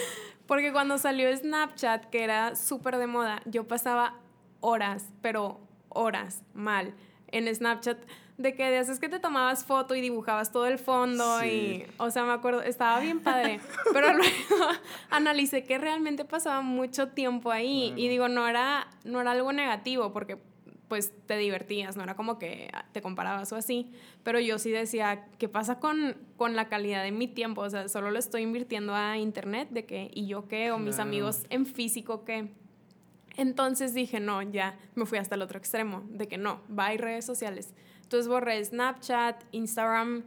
[0.47, 4.21] Porque cuando salió Snapchat, que era súper de moda, yo pasaba
[4.61, 6.95] horas, pero horas mal
[7.33, 7.99] en Snapchat.
[8.43, 11.47] De que de haces que te tomabas foto y dibujabas todo el fondo Sí.
[11.47, 13.61] y, o sea, me acuerdo, estaba bien padre.
[13.93, 14.33] pero luego
[15.11, 20.13] analicé que realmente pasaba mucho tiempo ahí y digo, no era, no era algo negativo
[20.13, 20.39] porque
[20.89, 23.91] pues te divertías, no era como que te comparabas o así,
[24.25, 27.63] pero yo sí decía, ¿qué pasa con, con la calidad de mi tiempo?
[27.63, 30.71] O sea, solo lo estoy invirtiendo a internet, de que, ¿y yo qué?
[30.71, 32.53] O mis amigos en físico, ¿qué?
[33.37, 37.25] Entonces dije, no, ya me fui hasta el otro extremo, de que no, bye redes
[37.25, 37.73] sociales.
[38.13, 40.25] Entonces borré Snapchat, Instagram,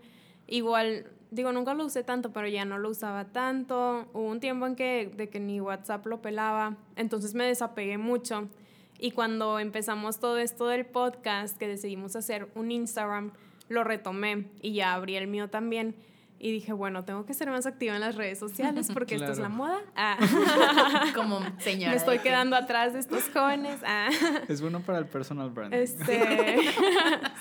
[0.48, 4.08] igual, digo, nunca lo usé tanto, pero ya no lo usaba tanto.
[4.12, 8.50] Hubo un tiempo en que, de que ni WhatsApp lo pelaba, entonces me desapegué mucho.
[8.98, 13.34] Y cuando empezamos todo esto del podcast, que decidimos hacer un Instagram,
[13.70, 15.94] lo retomé y ya abrí el mío también.
[16.38, 19.40] Y dije, bueno, tengo que ser más activa en las redes sociales porque esto es
[19.40, 19.56] la Claro.
[19.56, 19.80] moda.
[19.96, 20.18] Ah.
[21.16, 21.92] Como señora.
[21.92, 23.80] Me estoy quedando atrás de estos jóvenes.
[23.86, 24.10] Ah.
[24.50, 25.78] Es bueno para el personal branding.
[25.78, 26.60] Este,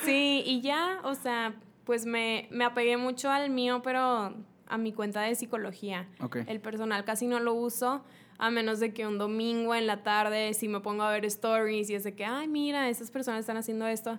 [0.04, 1.54] sí, y ya, o sea,
[1.84, 4.34] pues me, me apegué mucho al mío, pero
[4.66, 6.08] a mi cuenta de psicología.
[6.20, 6.36] Ok.
[6.46, 8.04] El personal casi no lo uso,
[8.38, 11.90] a menos de que un domingo en la tarde, si me pongo a ver stories
[11.90, 14.18] y es de que, ay, mira, estas personas están haciendo esto,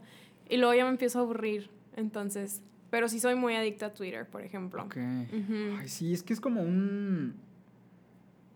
[0.49, 1.71] y luego ya me empiezo a aburrir.
[1.95, 2.61] Entonces,
[2.95, 4.83] pero sí soy muy adicta a Twitter, por ejemplo.
[4.83, 4.95] Ok.
[4.95, 7.35] Ay, sí, es que es como un.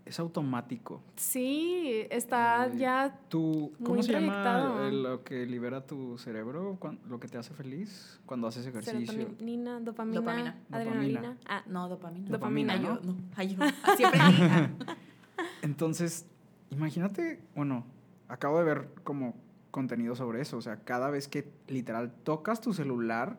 [0.05, 1.01] es automático.
[1.17, 6.77] Sí, está Eh, ya ¿Tú, ¿Cómo Muy se llama lo que libera tu cerebro?
[7.09, 8.21] ¿Lo que te hace feliz?
[8.25, 9.11] Cuando haces ejercicio.
[9.11, 10.55] serotonina, dopamina, Dopamina.
[10.71, 11.19] adrenalina.
[11.21, 11.37] Dopamina.
[11.49, 12.29] Ah, No, dopamina.
[12.29, 13.17] Dopamina, yo, no.
[13.35, 13.65] Ay, yo.
[13.97, 14.19] Siempre.
[15.61, 16.25] Entonces,
[16.69, 17.83] imagínate, bueno,
[18.29, 19.35] acabo de ver como
[19.71, 20.55] contenido sobre eso.
[20.55, 23.37] O sea, cada vez que literal tocas tu celular,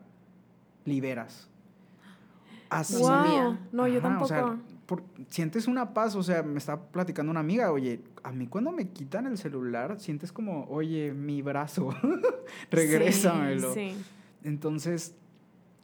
[0.85, 1.47] liberas.
[2.69, 2.93] Así.
[2.93, 3.43] No sabía.
[3.43, 3.57] wow.
[3.71, 4.25] No, yo Ajá, tampoco.
[4.25, 8.31] o sea, por- sientes una paz, o sea, me está platicando una amiga, oye, a
[8.31, 11.89] mí cuando me quitan el celular, sientes como, oye, mi brazo,
[12.71, 13.73] regrésamelo.
[13.73, 13.95] Sí.
[14.43, 15.15] Entonces,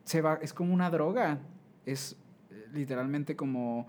[0.04, 1.40] se va, es como una droga.
[1.86, 2.16] Es
[2.52, 3.88] eh, literalmente como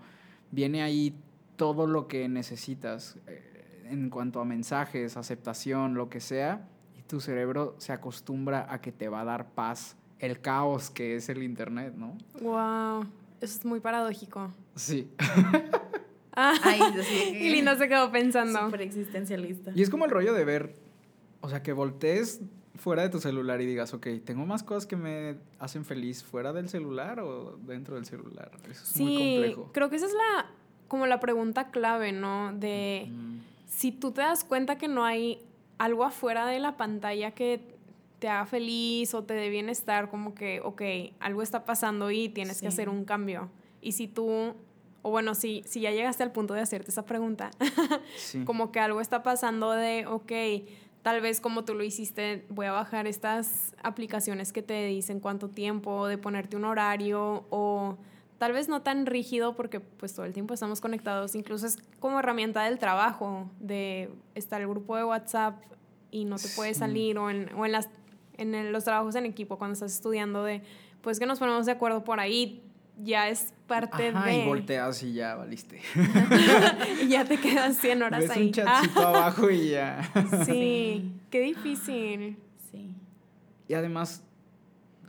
[0.51, 1.15] viene ahí
[1.55, 6.67] todo lo que necesitas eh, en cuanto a mensajes, aceptación, lo que sea,
[6.97, 11.15] y tu cerebro se acostumbra a que te va a dar paz el caos que
[11.15, 12.17] es el internet, ¿no?
[12.41, 13.05] Wow.
[13.41, 14.51] Eso es muy paradójico.
[14.75, 15.09] Sí.
[16.35, 16.79] Ah, Ay,
[17.41, 18.65] y Linda se quedó pensando.
[18.65, 19.71] Súper existencialista.
[19.75, 20.75] Y es como el rollo de ver,
[21.41, 22.41] o sea, que voltees
[22.75, 26.53] fuera de tu celular y digas, ok, tengo más cosas que me hacen feliz fuera
[26.53, 28.51] del celular o dentro del celular.
[28.69, 29.69] Eso es muy Sí, complejo.
[29.73, 30.45] creo que esa es la
[30.87, 32.53] como la pregunta clave, ¿no?
[32.53, 35.41] De Mm, si tú te das cuenta que no hay
[35.77, 37.77] algo afuera de la pantalla que
[38.19, 40.81] te haga feliz o te dé bienestar, como que, ok,
[41.19, 42.61] algo está pasando y tienes Sí.
[42.61, 43.49] que hacer un cambio.
[43.81, 44.53] Y si tú,
[45.01, 47.51] o bueno, si, si ya llegaste al punto de hacerte esa pregunta,
[48.17, 48.43] sí.
[48.43, 50.31] como que algo está pasando de, ok,
[51.01, 55.47] tal vez como tú lo hiciste, voy a bajar estas aplicaciones que te dicen cuánto
[55.49, 57.97] tiempo, de ponerte un horario o
[58.37, 62.19] tal vez no tan rígido porque pues todo el tiempo estamos conectados, incluso es como
[62.19, 65.61] herramienta del trabajo, de estar el grupo de WhatsApp
[66.11, 66.79] y no te puedes Sí.
[66.81, 67.89] salir o en, o en, las,
[68.39, 70.61] en el- los trabajos en equipo cuando estás estudiando de,
[71.01, 72.63] pues que nos ponemos de acuerdo por ahí,
[73.01, 74.43] ya es parte Ajá, de...
[74.43, 75.79] y volteas y ya valiste.
[77.03, 78.47] y ya te quedas 100 horas Ves ahí.
[78.47, 80.09] un chatcito abajo y ya.
[80.13, 81.11] Ah, sí, Sí.
[81.29, 82.37] qué difícil.
[82.71, 82.93] Sí.
[83.67, 84.23] Y además,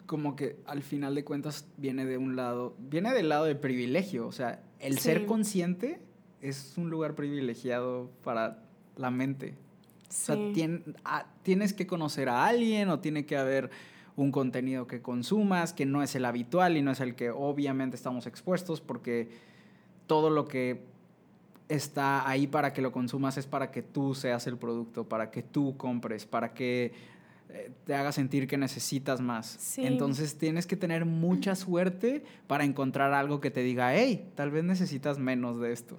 [0.06, 4.26] como que al final de cuentas viene de un lado, viene del lado de privilegio.
[4.26, 5.00] O sea, el Sí.
[5.04, 6.00] ser consciente
[6.40, 8.62] es un lugar privilegiado para
[8.96, 9.54] la mente.
[10.10, 13.70] O sea, tien- ah, tienes que conocer a alguien o tiene que haber
[14.16, 17.96] un contenido que consumas que no es el habitual y no es el que obviamente
[17.96, 19.30] estamos expuestos porque
[20.06, 20.82] todo lo que
[21.68, 25.42] está ahí para que lo consumas es para que tú seas el producto, para que
[25.42, 26.92] tú compres, para que
[27.48, 29.46] eh, te haga sentir que necesitas más.
[29.46, 29.86] Sí.
[29.86, 34.64] Entonces tienes que tener mucha suerte para encontrar algo que te diga, hey, tal vez
[34.64, 35.96] necesitas menos de esto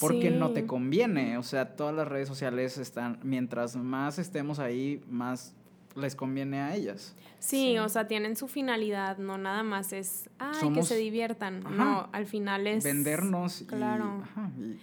[0.00, 1.38] porque no te conviene.
[1.38, 5.54] O sea, todas las redes sociales están, mientras más estemos ahí, más
[5.96, 7.14] les conviene a ellas.
[7.40, 7.78] Sí, Sí.
[7.78, 11.64] o sea, tienen su finalidad, no nada más es, ay, que Somos- se diviertan.
[11.66, 11.74] Ajá.
[11.74, 12.84] No, al final es...
[12.84, 14.18] Vendernos claro.
[14.18, 14.78] y, ajá, y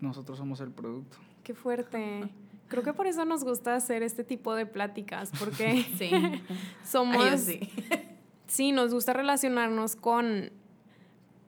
[0.00, 1.16] nosotros somos el producto.
[1.44, 2.28] Qué fuerte.
[2.68, 6.10] Creo que por eso nos gusta hacer este tipo de pláticas, porque Sí.
[6.84, 7.16] somos...
[7.18, 7.60] Ay, sí.
[8.46, 10.50] Sí, nos gusta relacionarnos con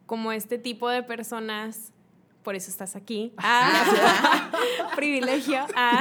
[0.04, 1.92] como este tipo de personas.
[2.42, 3.33] Por eso estás aquí.
[3.42, 4.50] Ah,
[4.96, 5.64] privilegio.
[5.74, 6.00] Ah.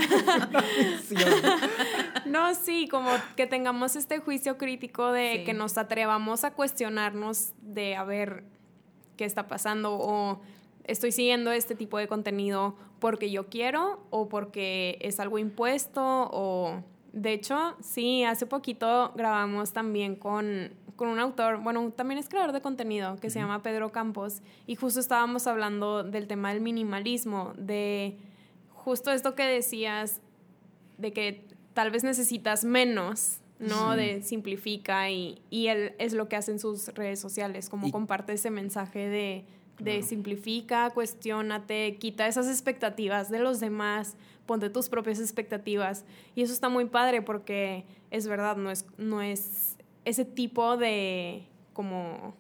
[2.26, 5.44] No, sí, como que tengamos este juicio crítico de Sí.
[5.46, 8.44] que nos atrevamos a cuestionarnos de a ver
[9.18, 10.42] qué está pasando o
[10.86, 16.84] estoy siguiendo este tipo de contenido porque yo quiero o porque es algo impuesto o
[17.12, 22.52] de hecho, sí, hace poquito grabamos también con, con un autor, bueno, también es creador
[22.52, 27.54] de contenido que se llama Pedro Campos y justo estábamos hablando del tema del minimalismo,
[27.58, 28.18] de
[28.74, 30.20] justo esto que decías
[30.98, 33.94] de que tal vez necesitas menos, ¿no?
[33.94, 33.98] Sí.
[33.98, 37.92] De simplifica y, y él es lo que hace en sus redes sociales, como Y-
[37.92, 39.46] comparte ese mensaje de,
[39.78, 40.06] de Claro.
[40.06, 46.04] simplifica, cuestiónate, quita esas expectativas de los demás, ponte tus propias expectativas.
[46.36, 51.46] Y eso está muy padre porque es verdad, no es, no es ese tipo de
[51.74, 52.34] como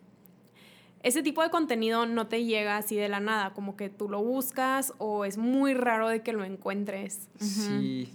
[1.02, 4.22] ese tipo de contenido no te llega así de la nada, como que tú lo
[4.22, 7.30] buscas o es muy raro de que lo encuentres.
[7.39, 8.13] Sí.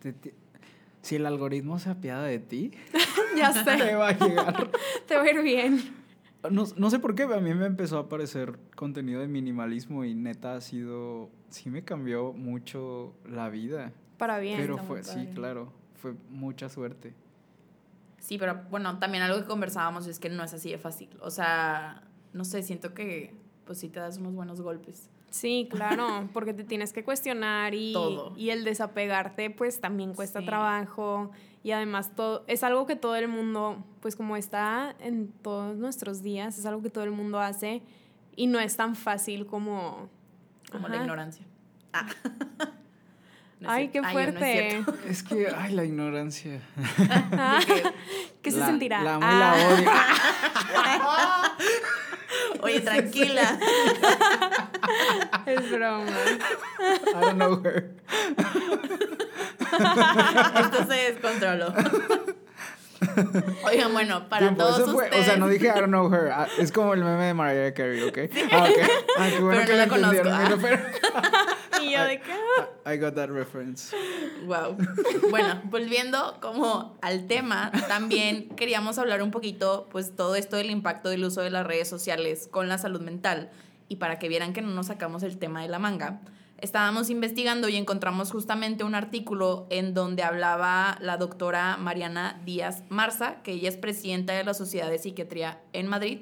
[0.00, 0.34] te- te-
[1.00, 2.72] si el algoritmo se apiada de ti,
[3.36, 4.70] Ya te sé, va a llegar.
[5.06, 5.94] te va a ir bien.
[6.50, 10.14] No, no sé por qué, a mí me empezó a aparecer contenido de minimalismo y
[10.14, 13.92] neta ha sido, sí me cambió mucho la vida.
[14.18, 14.58] Para bien.
[14.60, 17.14] Pero fue, sí, claro, fue mucha suerte.
[18.24, 21.10] Sí, pero bueno, también algo que conversábamos es que no es así de fácil.
[21.20, 25.10] O sea, no sé, siento que pues sí te das unos buenos golpes.
[25.28, 28.32] Sí, claro, porque te tienes que cuestionar y, Todo.
[28.34, 30.46] y el desapegarte pues también cuesta Sí.
[30.46, 31.32] trabajo
[31.62, 36.22] y además todo, es algo que todo el mundo, pues como está en todos nuestros
[36.22, 37.82] días, es algo que todo el mundo hace
[38.36, 40.08] y no es tan fácil como
[40.72, 41.44] como la ignorancia.
[41.92, 42.06] Ah.
[43.64, 43.92] No Ay, cierto.
[43.92, 44.84] qué Ay, no es fuerte.
[45.10, 46.60] Es que, ay, la ignorancia.
[48.42, 49.02] ¿Qué se La- sentirá?
[49.02, 49.38] La amo y Ah.
[49.38, 49.90] la odio.
[52.62, 53.58] Oye, tranquila.
[55.46, 56.04] Es broma.
[56.10, 57.90] I don't know her.
[60.60, 61.72] Esto se descontroló.
[63.66, 65.22] Oigan, bueno, para Tiempo, todos fue- ustedes.
[65.22, 66.30] O sea, no dije I don't know her.
[66.32, 68.18] Ah, Es como el meme de Mariah Carey, ¿ok?
[68.52, 68.90] Ah, ok.
[69.18, 70.58] Ah, qué bueno Pero que no la la conozco, ah.
[70.60, 70.78] pero-
[71.82, 72.32] Y yo de qué.
[72.94, 73.94] I got that reference.
[74.46, 74.76] Wow.
[75.30, 81.10] Bueno, volviendo como al tema, también queríamos hablar un poquito, pues todo esto del impacto
[81.10, 83.50] del uso de las redes sociales con la salud mental.
[83.88, 86.20] Y para que vieran que no nos sacamos el tema de la manga,
[86.64, 93.42] estábamos investigando y encontramos justamente un artículo en donde hablaba la doctora Mariana Díaz Marza,
[93.42, 96.20] que ella es presidenta de la Sociedad de Psiquiatría en Madrid.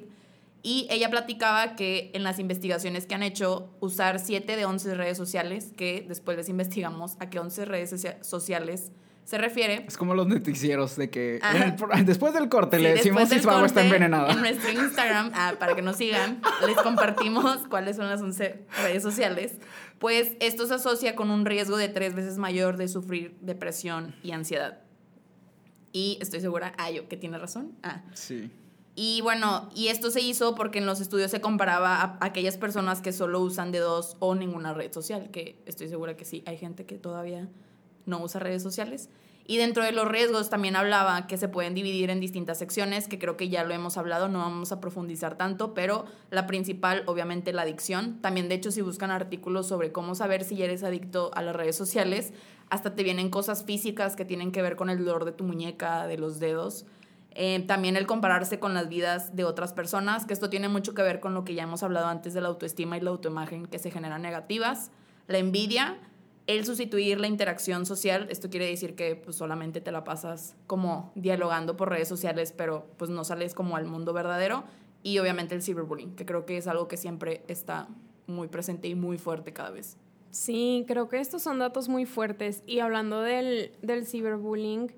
[0.64, 5.16] Y ella platicaba que en las investigaciones que han hecho, usar 7 de 11 redes
[5.16, 8.92] sociales, que después les investigamos a qué 11 redes socia- sociales
[9.24, 9.84] se refiere.
[9.86, 13.38] Es como los noticieros de que el pro- después del corte Sí, le decimos si
[13.38, 14.32] su agua está envenenada.
[14.32, 19.02] En nuestro Instagram, ah, para que nos sigan, les compartimos cuáles son las 11 redes
[19.02, 19.52] sociales.
[19.98, 24.32] Pues esto se asocia con un riesgo de tres veces mayor de sufrir depresión y
[24.32, 24.80] ansiedad.
[25.92, 27.72] Y estoy segura, ah, yo, que tiene razón.
[27.82, 28.50] Ah, Sí.
[28.94, 33.00] y bueno, y esto se hizo porque en los estudios se comparaba a aquellas personas
[33.00, 36.56] que solo usan de dos o ninguna red social, que estoy segura que sí, hay
[36.56, 37.48] gente que todavía
[38.06, 39.08] no usa redes sociales.
[39.44, 43.18] Y dentro de los riesgos también hablaba que se pueden dividir en distintas secciones, que
[43.18, 47.52] creo que ya lo hemos hablado, no vamos a profundizar tanto, pero la principal, obviamente,
[47.52, 48.20] la adicción.
[48.20, 51.56] También, de hecho, si buscan artículos sobre cómo saber si ya eres adicto a las
[51.56, 52.32] redes sociales,
[52.70, 56.06] hasta te vienen cosas físicas que tienen que ver con el dolor de tu muñeca,
[56.06, 56.86] de los dedos.
[57.34, 61.02] Eh, también el compararse con las vidas de otras personas, que esto tiene mucho que
[61.02, 63.78] ver con lo que ya hemos hablado antes de la autoestima y la autoimagen que
[63.78, 64.90] se generan negativas.
[65.26, 65.98] La envidia,
[66.46, 71.12] el sustituir la interacción social, esto quiere decir que pues, solamente te la pasas como
[71.14, 74.64] dialogando por redes sociales, pero pues no sales como al mundo verdadero.
[75.04, 77.88] Y obviamente el cyberbullying, que creo que es algo que siempre está
[78.26, 79.96] muy presente y muy fuerte cada vez.
[80.30, 82.62] Sí, creo que estos son datos muy fuertes.
[82.66, 84.92] Y hablando del, del ciberbullying,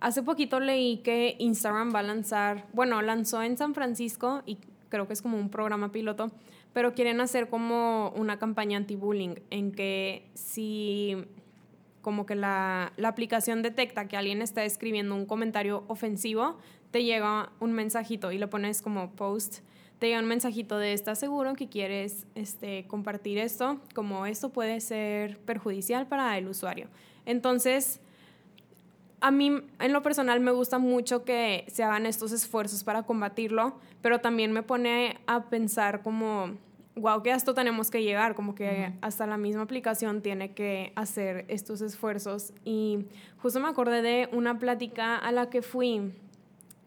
[0.00, 4.58] hace poquito leí que Instagram va a lanzar, bueno, lanzó en San Francisco y
[4.88, 6.30] creo que es como un programa piloto,
[6.78, 11.16] pero quieren hacer como una campaña anti-bullying en que si
[12.02, 16.56] como que la, la aplicación detecta que alguien está escribiendo un comentario ofensivo,
[16.92, 19.64] te llega un mensajito y lo pones como post
[19.98, 23.80] te llega un mensajito de ¿estás seguro que quieres este, compartir esto?
[23.92, 26.86] Como esto puede ser perjudicial para el usuario.
[27.26, 28.00] Entonces,
[29.20, 33.78] a mí en lo personal me gusta mucho que se hagan estos esfuerzos para combatirlo,
[34.00, 36.56] pero también me pone a pensar como,
[36.98, 40.92] wow, que a esto tenemos que llegar, como que hasta la misma aplicación tiene que
[40.96, 42.52] hacer estos esfuerzos.
[42.64, 43.06] Y
[43.38, 46.12] justo me acordé de una plática a la que fui,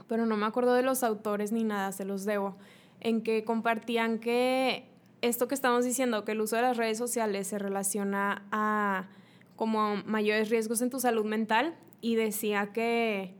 [0.07, 2.55] pero no me acuerdo de los autores ni nada, se los debo
[3.01, 4.85] en que compartían que
[5.21, 9.07] esto que estamos diciendo, que el uso de las redes sociales se relaciona a
[9.55, 13.35] como mayores riesgos en tu salud mental y decía que,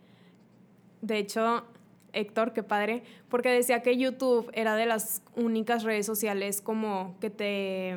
[1.02, 1.66] de hecho,
[2.14, 7.30] Héctor, qué padre, porque decía que YouTube era de las únicas redes sociales como que
[7.30, 7.90] te,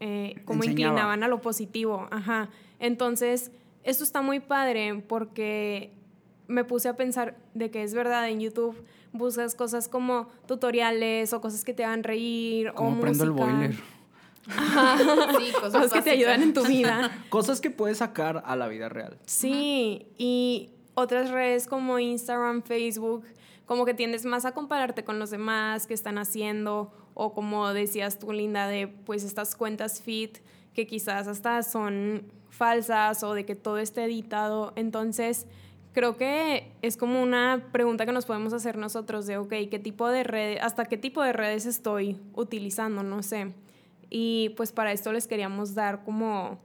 [0.00, 0.90] eh, como Enseñaba.
[0.90, 2.50] inclinaban a lo positivo, ajá.
[2.78, 3.50] Entonces,
[3.84, 5.92] esto está muy padre porque
[6.46, 8.76] me puse a pensar de que es verdad en YouTube
[9.12, 13.52] buscas cosas como tutoriales o cosas que te hagan reír o prendo el música.
[13.52, 13.74] boiler.
[13.74, 17.10] Sí, cosas, Cosas que te ayudan en tu vida.
[17.28, 19.18] Cosas que puedes sacar a la vida real.
[19.26, 23.24] Sí, y otras redes como Instagram, Facebook,
[23.68, 28.18] como que tiendes más a compararte con los demás que están haciendo o como decías
[28.18, 30.38] tú, Linda, de pues estas cuentas fit
[30.74, 34.72] que quizás hasta son falsas o de que todo esté editado.
[34.74, 35.46] Entonces,
[35.92, 40.08] creo que es como una pregunta que nos podemos hacer nosotros de, ok, ¿qué tipo
[40.08, 43.02] de redes, hasta qué tipo de redes estoy utilizando?
[43.02, 43.52] No sé.
[44.08, 46.58] Y pues para esto les queríamos dar como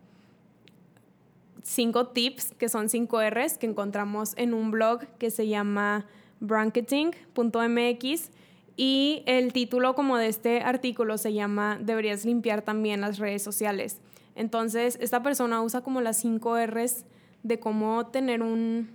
[1.64, 6.06] cinco tips, que son cinco R's, que encontramos en un blog que se llama
[6.44, 8.30] branketing.mx.
[8.76, 14.00] Y el título como de este artículo se llama Deberías limpiar también las redes sociales.
[14.36, 17.06] Entonces, esta persona usa como las cinco R's
[17.44, 18.90] de cómo tener un,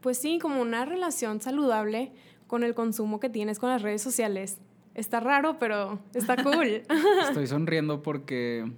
[0.00, 2.12] pues sí, como una relación saludable
[2.46, 4.58] con el consumo que tienes con las redes sociales.
[4.94, 6.82] Está raro, pero está cool.
[7.28, 8.70] Estoy sonriendo porque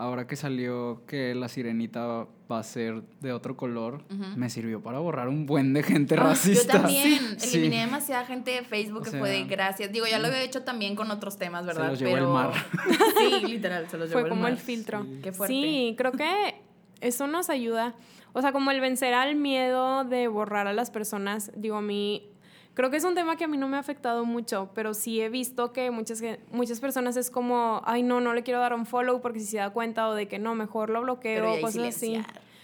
[0.00, 4.02] ahora que salió que la sirenita va a ser de otro color,
[4.36, 6.72] me sirvió para borrar un buen de gente Ah, racista.
[6.74, 7.38] Yo también.
[7.38, 7.58] Sí.
[7.58, 9.92] Eliminé demasiada gente de Facebook O que sea, fue de gracias.
[9.92, 11.90] Digo, ya lo había hecho también con otros temas, ¿verdad?
[11.90, 12.52] los llevó el mar.
[13.18, 14.52] Sí, literal, se los llevó Fue como mar.
[14.52, 15.06] el filtro.
[15.22, 15.54] Qué fuerte.
[15.54, 16.54] Sí, creo que
[17.00, 17.94] eso nos ayuda.
[18.32, 21.52] O sea, como el vencer al miedo de borrar a las personas.
[21.56, 22.29] Digo, a mí.
[22.74, 25.20] Creo que es un tema que a mí no me ha afectado mucho, pero sí
[25.20, 28.86] he visto que muchas, muchas personas es como, ay, no, no le quiero dar un
[28.86, 31.96] follow porque si se da cuenta o de que no, mejor lo bloqueo o cosas
[31.96, 32.22] así.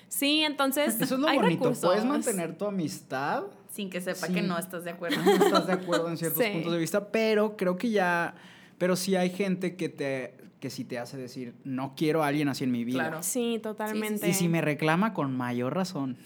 [0.09, 1.01] Sí, entonces.
[1.01, 1.63] Eso es lo hay bonito.
[1.65, 2.05] Puedes recursos.
[2.07, 3.45] mantener tu amistad.
[3.71, 5.17] Sin que sepa que no estás de acuerdo.
[5.25, 6.51] No estás de acuerdo en ciertos Sí.
[6.53, 8.35] puntos de vista, pero creo que ya.
[8.79, 12.49] Pero sí hay gente que te que sí te hace decir, no quiero a alguien
[12.49, 13.01] así en mi vida.
[13.01, 13.23] Claro.
[13.23, 14.29] Sí, totalmente.
[14.29, 16.17] Y si me reclama, con mayor razón.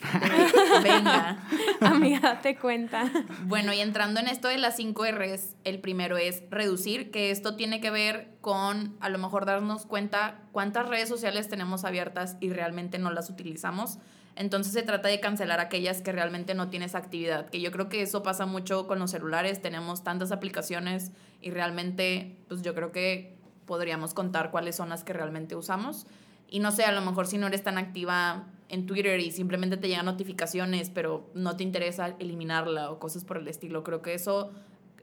[0.82, 1.38] Venga.
[1.80, 3.10] Amiga, date cuenta.
[3.46, 7.56] Bueno, y entrando en esto de las 5 R's, el primero es reducir, que esto
[7.56, 12.50] tiene que ver con a lo mejor darnos cuenta cuántas redes sociales tenemos abiertas y
[12.50, 13.98] realmente no las utilizamos.
[14.36, 18.02] Entonces se trata de cancelar aquellas que realmente no tienes actividad, que yo creo que
[18.02, 21.10] eso pasa mucho con los celulares, tenemos tantas aplicaciones
[21.42, 23.39] y realmente, pues yo creo que
[23.70, 26.04] podríamos contar cuáles son las que realmente usamos.
[26.48, 29.76] Y no sé, a lo mejor si no eres tan activa en Twitter y simplemente
[29.76, 33.84] te llegan notificaciones, pero no te interesa eliminarla o cosas por el estilo.
[33.84, 34.50] Creo que eso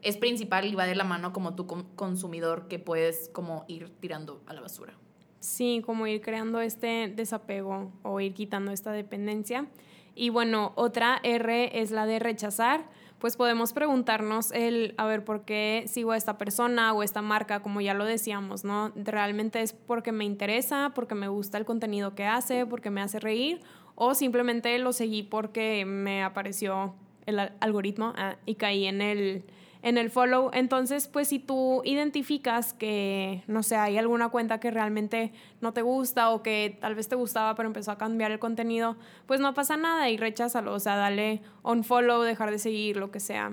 [0.02, 1.66] es principal y va de la mano como tu
[1.96, 4.92] consumidor que puedes como ir tirando a la basura.
[5.40, 9.66] Sí, como ir creando este desapego o ir quitando esta dependencia.
[10.14, 12.90] Y bueno, otra R es la de rechazar.
[13.18, 17.60] Pues podemos preguntarnos el, a ver, ¿por qué sigo a esta persona o esta marca?
[17.60, 18.92] Como ya lo decíamos, ¿no?
[18.94, 23.18] Realmente es porque me interesa, porque me gusta el contenido que hace, porque me hace
[23.18, 23.60] reír,
[23.96, 26.94] o simplemente lo seguí porque me apareció
[27.26, 29.42] el al- algoritmo ah, y caí en el,
[29.82, 30.50] en el follow.
[30.52, 35.82] Entonces, pues si tú identificas que, no sé, hay alguna cuenta que realmente no te
[35.82, 39.54] gusta o que tal vez te gustaba pero empezó a cambiar el contenido, pues no
[39.54, 40.74] pasa nada y recházalo.
[40.74, 43.52] O sea, dale un follow, dejar de seguir, lo que sea.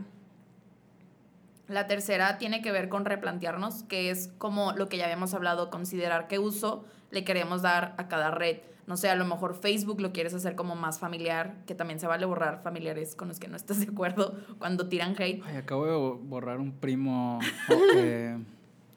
[1.68, 5.72] La tercera tiene que ver con replantearnos, que es como lo que ya habíamos hablado,
[5.72, 8.58] considerar qué uso le queremos dar a cada red.
[8.88, 12.06] No sé, a lo mejor Facebook lo quieres hacer como más familiar, que también se
[12.06, 15.42] vale borrar familiares con los que no estás de acuerdo cuando tiran hate.
[15.46, 17.40] Ay, acabo de bo- borrar un primo
[17.96, 18.38] eh,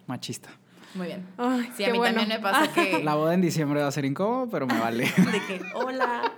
[0.07, 0.51] machista.
[0.95, 1.27] Muy bien.
[1.39, 2.19] Ay, Sí, a mí bueno.
[2.19, 3.03] también me pasa que...
[3.05, 5.05] La boda en diciembre va a ser incómodo, pero me vale.
[5.05, 6.33] de que, hola.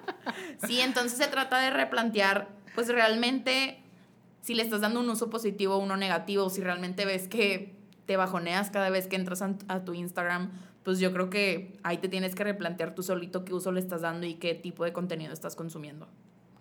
[0.66, 3.80] Sí, entonces se trata de replantear, pues realmente,
[4.42, 7.74] si le estás dando un uso positivo o uno negativo, si realmente ves que
[8.06, 10.50] te bajoneas cada vez que entras a, tu Instagram,
[10.82, 14.00] pues yo creo que ahí te tienes que replantear tú solito qué uso le estás
[14.00, 16.08] dando y qué tipo de contenido estás consumiendo.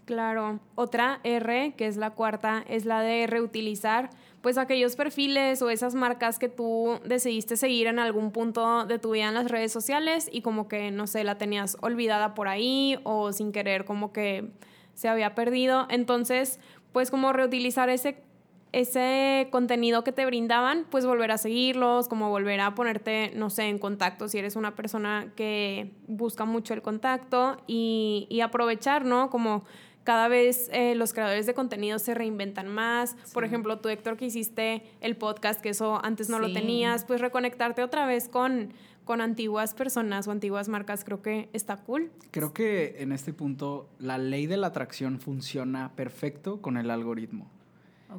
[0.05, 0.59] Claro.
[0.73, 4.09] Otra R, que es la cuarta, es la de reutilizar,
[4.41, 9.11] pues aquellos perfiles o esas marcas que tú decidiste seguir en algún punto de tu
[9.11, 12.99] vida en las redes sociales y como que, no sé, la tenías olvidada por ahí
[13.03, 14.49] o sin querer como que
[14.95, 15.85] se había perdido.
[15.91, 16.59] Entonces,
[16.91, 18.23] pues como reutilizar ese
[18.71, 23.63] ese contenido que te brindaban, pues volver a seguirlos, como volver a ponerte, no sé,
[23.63, 29.29] en contacto si eres una persona que busca mucho el contacto y, y aprovechar, ¿no?
[29.29, 29.63] Como
[30.03, 33.15] cada vez eh, los creadores de contenido se reinventan más.
[33.33, 37.21] Por ejemplo, tú, Héctor, que hiciste el podcast, que eso antes no lo tenías, pues
[37.21, 42.11] reconectarte otra vez con, con antiguas personas o antiguas marcas, creo que está cool.
[42.31, 47.51] Creo que en este punto la ley de la atracción funciona perfecto con el algoritmo.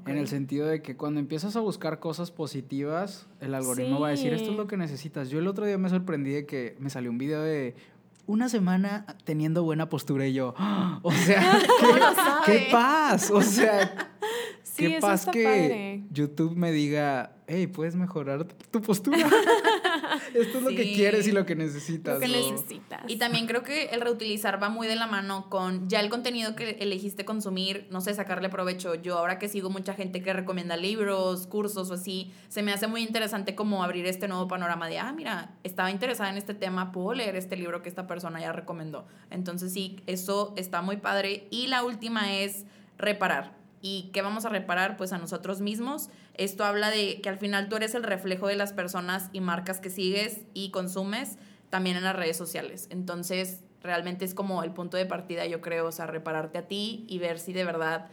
[0.07, 4.11] En el sentido de que cuando empiezas a buscar cosas positivas, el algoritmo va a
[4.11, 5.31] decir, esto es lo que necesitas.
[5.31, 7.75] Yo el otro día me sorprendí de que me salió un video de
[8.27, 11.01] una semana teniendo buena postura y yo, ¡ah!
[11.03, 11.95] o sea, ¿Cómo
[12.47, 14.13] ¿qué, qué paz, o sea,
[14.63, 16.03] Sí, qué paz que padre.
[16.13, 19.19] YouTube me diga, hey, puedes mejorar tu postura.
[20.35, 20.95] Esto es lo que Sí.
[20.95, 22.15] quieres y lo que necesitas.
[22.15, 22.53] Lo que ¿no?
[22.53, 23.01] necesitas.
[23.09, 26.55] Y también creo que el reutilizar va muy de la mano con ya el contenido
[26.55, 28.95] que elegiste consumir, no sé, sacarle provecho.
[28.95, 32.87] Yo ahora que sigo mucha gente que recomienda libros, cursos o así, se me hace
[32.87, 36.93] muy interesante como abrir este nuevo panorama de, ah, mira, estaba interesada en este tema,
[36.93, 39.07] puedo leer este libro que esta persona ya recomendó.
[39.31, 41.49] Entonces sí, eso está muy padre.
[41.51, 42.65] Y la última es
[42.97, 43.59] reparar.
[43.83, 44.99] ¿Y qué vamos a reparar?
[44.99, 46.11] Pues a nosotros mismos.
[46.41, 49.79] Esto habla de que al final tú eres el reflejo de las personas y marcas
[49.79, 51.37] que sigues y consumes
[51.69, 52.87] también en las redes sociales.
[52.89, 57.05] Entonces, realmente es como el punto de partida, yo creo, o sea, repararte a ti
[57.09, 58.09] y ver si de verdad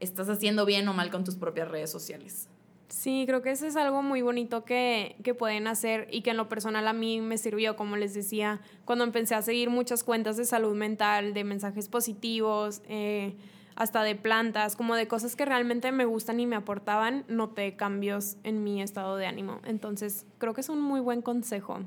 [0.00, 2.48] estás haciendo bien o mal con tus propias redes sociales.
[2.88, 6.38] Sí, creo que eso es algo muy bonito que, que pueden hacer y que en
[6.38, 10.36] lo personal a mí me sirvió, como les decía, cuando empecé a seguir muchas cuentas
[10.36, 13.36] de salud mental, de mensajes positivos, eh,
[13.80, 18.36] hasta de plantas, como de cosas que realmente me gustan y me aportaban, noté cambios
[18.44, 19.60] en mi estado de ánimo.
[19.64, 21.80] Entonces, creo que es un muy buen consejo.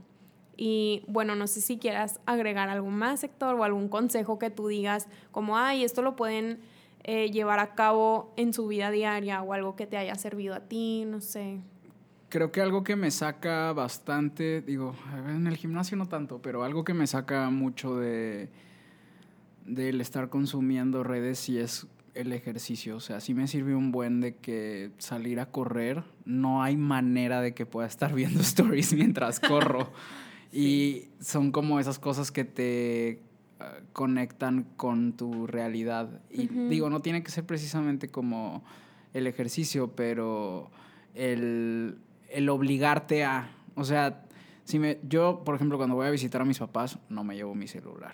[0.57, 4.69] Y bueno, no sé si quieras agregar algo más, Héctor, o algún consejo que tú
[4.69, 6.61] digas, como, ay, esto lo pueden
[7.03, 10.61] eh, llevar a cabo en su vida diaria o algo que te haya servido a
[10.61, 11.59] ti, no sé.
[12.29, 14.95] Creo que algo que me saca bastante, digo,
[15.27, 18.49] en el gimnasio no tanto, pero algo que me saca mucho de
[19.65, 22.97] del estar consumiendo redes y es el ejercicio.
[22.97, 27.41] O sea, sí me sirve un buen de que salir a correr, no hay manera
[27.41, 29.91] de que pueda estar viendo stories mientras corro.
[30.55, 33.21] Y son como esas cosas que te
[33.59, 36.21] ah, conectan con tu realidad.
[36.29, 38.63] Y digo, no tiene que ser precisamente como
[39.15, 40.69] el ejercicio, pero
[41.15, 41.97] el,
[42.29, 43.49] el obligarte a...
[43.73, 44.27] O sea,
[44.63, 47.55] si me, yo, por ejemplo, cuando voy a visitar a mis papás, no me llevo
[47.55, 48.13] mi celular.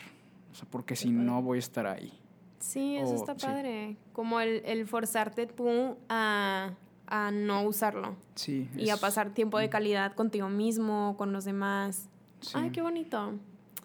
[0.59, 2.11] O sea, porque si no voy a estar ahí.
[2.59, 3.95] Sí, eso está padre.
[4.11, 6.71] Como el, el, forzarte tú a,
[7.07, 8.17] a, no usarlo.
[8.35, 8.69] Sí.
[8.75, 12.09] Y a pasar tiempo de calidad contigo mismo, con los demás.
[12.53, 13.35] Ay, qué bonito.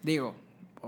[0.02, 0.34] Digo,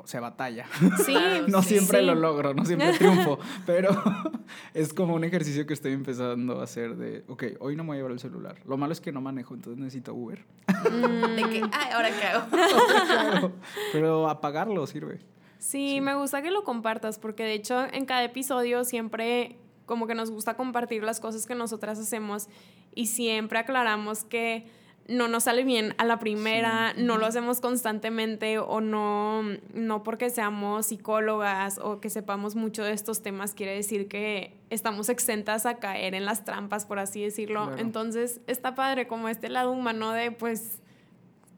[0.06, 0.66] se batalla.
[1.04, 1.14] Sí.
[1.46, 3.90] no siempre lo logro, no siempre triunfo, pero
[4.74, 7.96] es como un ejercicio que estoy empezando a hacer de, ok, hoy no me voy
[7.96, 8.56] a llevar el celular.
[8.66, 10.44] Lo malo es que no manejo, entonces necesito Uber.
[10.66, 13.52] De que, ay, ¿ahora qué hago?
[13.92, 15.20] pero apagarlo sirve.
[15.66, 20.14] Sí, me gusta que lo compartas porque de hecho en cada episodio siempre como que
[20.14, 22.46] nos gusta compartir las cosas que nosotras hacemos
[22.94, 24.68] y siempre aclaramos que
[25.08, 29.42] no nos sale bien a la primera, no lo hacemos constantemente o no,
[29.74, 35.08] no porque seamos psicólogas o que sepamos mucho de estos temas quiere decir que estamos
[35.08, 37.76] exentas a caer en las trampas, por así decirlo.
[37.76, 40.80] Entonces está padre como este lado humano de pues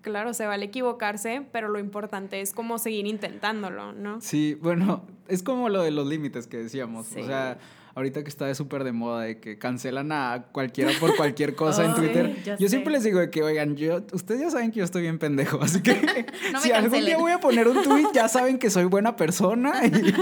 [0.03, 4.21] claro, se vale equivocarse, pero lo importante es como seguir intentándolo, ¿no?
[4.21, 7.15] Sí, bueno, es como lo de los límites que decíamos.
[7.17, 7.59] O sea,
[7.95, 11.95] ahorita que está súper de moda de que cancelan a cualquiera por cualquier cosa en
[11.95, 12.57] Twitter.
[12.59, 15.19] yo siempre les digo de que, oigan, yo, ustedes ya saben que yo estoy bien
[15.19, 16.27] pendejo, así que
[16.63, 20.15] si algún día voy a poner un tweet, ya saben que soy buena persona y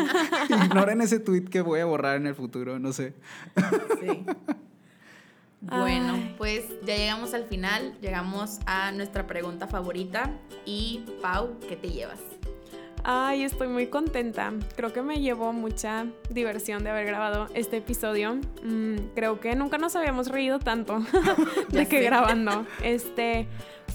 [0.52, 3.14] ignoren ese tweet que voy a borrar en el futuro, no sé.
[4.00, 4.24] Sí.
[5.68, 10.30] Bueno, pues ya llegamos al final, llegamos a nuestra pregunta favorita
[10.64, 12.20] y Pau, ¿qué te llevas?
[13.08, 14.52] Ay, estoy muy contenta.
[14.74, 18.40] Creo que me llevó mucha diversión de haber grabado este episodio.
[18.64, 20.98] Mm, creo que nunca nos habíamos reído tanto
[21.68, 22.66] de que grabando.
[22.82, 23.46] Este,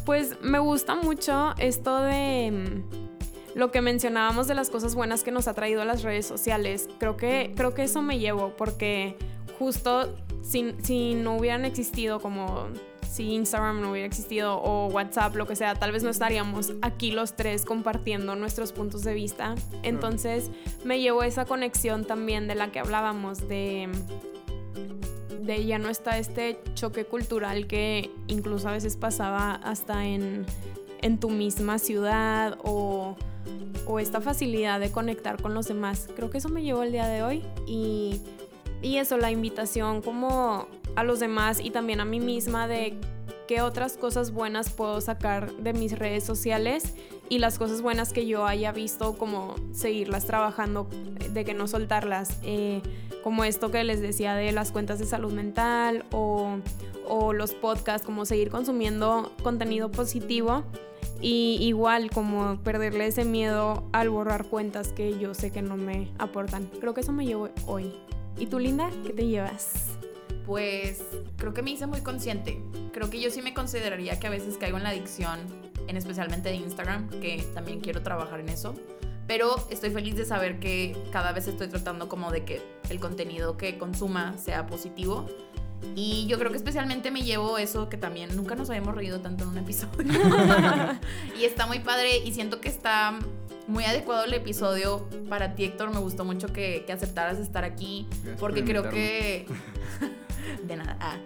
[0.06, 3.11] pues me gusta mucho esto de mm,
[3.56, 6.88] lo que mencionábamos de las cosas buenas que nos ha traído las redes sociales.
[7.00, 9.18] Creo que, creo que eso me llevó porque
[9.60, 12.68] justo si, no hubieran existido como
[13.10, 17.12] si Instagram no hubiera existido o WhatsApp, lo que sea, tal vez no estaríamos aquí
[17.12, 19.56] los tres compartiendo nuestros puntos de vista.
[19.84, 20.50] Entonces
[20.86, 23.90] me llevó esa conexión también de la que hablábamos, de,
[25.42, 30.46] de ya no está este choque cultural que incluso a veces pasaba hasta en,
[31.02, 33.18] en tu misma ciudad o,
[33.86, 36.08] o esta facilidad de conectar con los demás.
[36.16, 38.22] Creo que eso me llevó el día de hoy y
[38.82, 42.98] y eso, la invitación como a los demás y también a mí misma de
[43.48, 46.96] qué otras cosas buenas puedo sacar de mis redes sociales
[47.30, 50.90] y las cosas buenas que yo haya visto como seguirlas trabajando,
[51.32, 52.82] de que no soltarlas, eh,
[53.24, 56.58] como esto que les decía de las cuentas de salud mental o,
[57.08, 60.64] o los podcasts, como seguir consumiendo contenido positivo
[61.22, 66.12] y igual como perderle ese miedo al borrar cuentas que yo sé que no me
[66.18, 66.70] aportan.
[66.80, 67.94] Creo que eso me llevo hoy.
[68.38, 69.98] ¿Y tú, Linda, qué te llevas?
[70.46, 71.04] Pues
[71.38, 72.60] creo que me hice muy consciente.
[72.92, 75.40] Creo que yo sí me consideraría que a veces caigo en la adicción,
[75.88, 78.74] en especialmente de Instagram, que también quiero trabajar en eso.
[79.28, 83.58] Pero estoy feliz de saber que cada vez estoy tratando como de que el contenido
[83.58, 85.28] que consuma sea positivo.
[85.96, 89.44] Y yo creo que especialmente me llevo eso que también nunca nos habíamos reído tanto
[89.44, 90.12] en un episodio.
[91.40, 93.20] y está muy padre y siento que está
[93.68, 95.92] muy adecuado el episodio para ti, Héctor.
[95.92, 98.08] Me gustó mucho que, aceptaras estar aquí
[98.40, 99.46] porque creo que...
[100.64, 100.98] de nada.
[101.00, 101.18] Ah.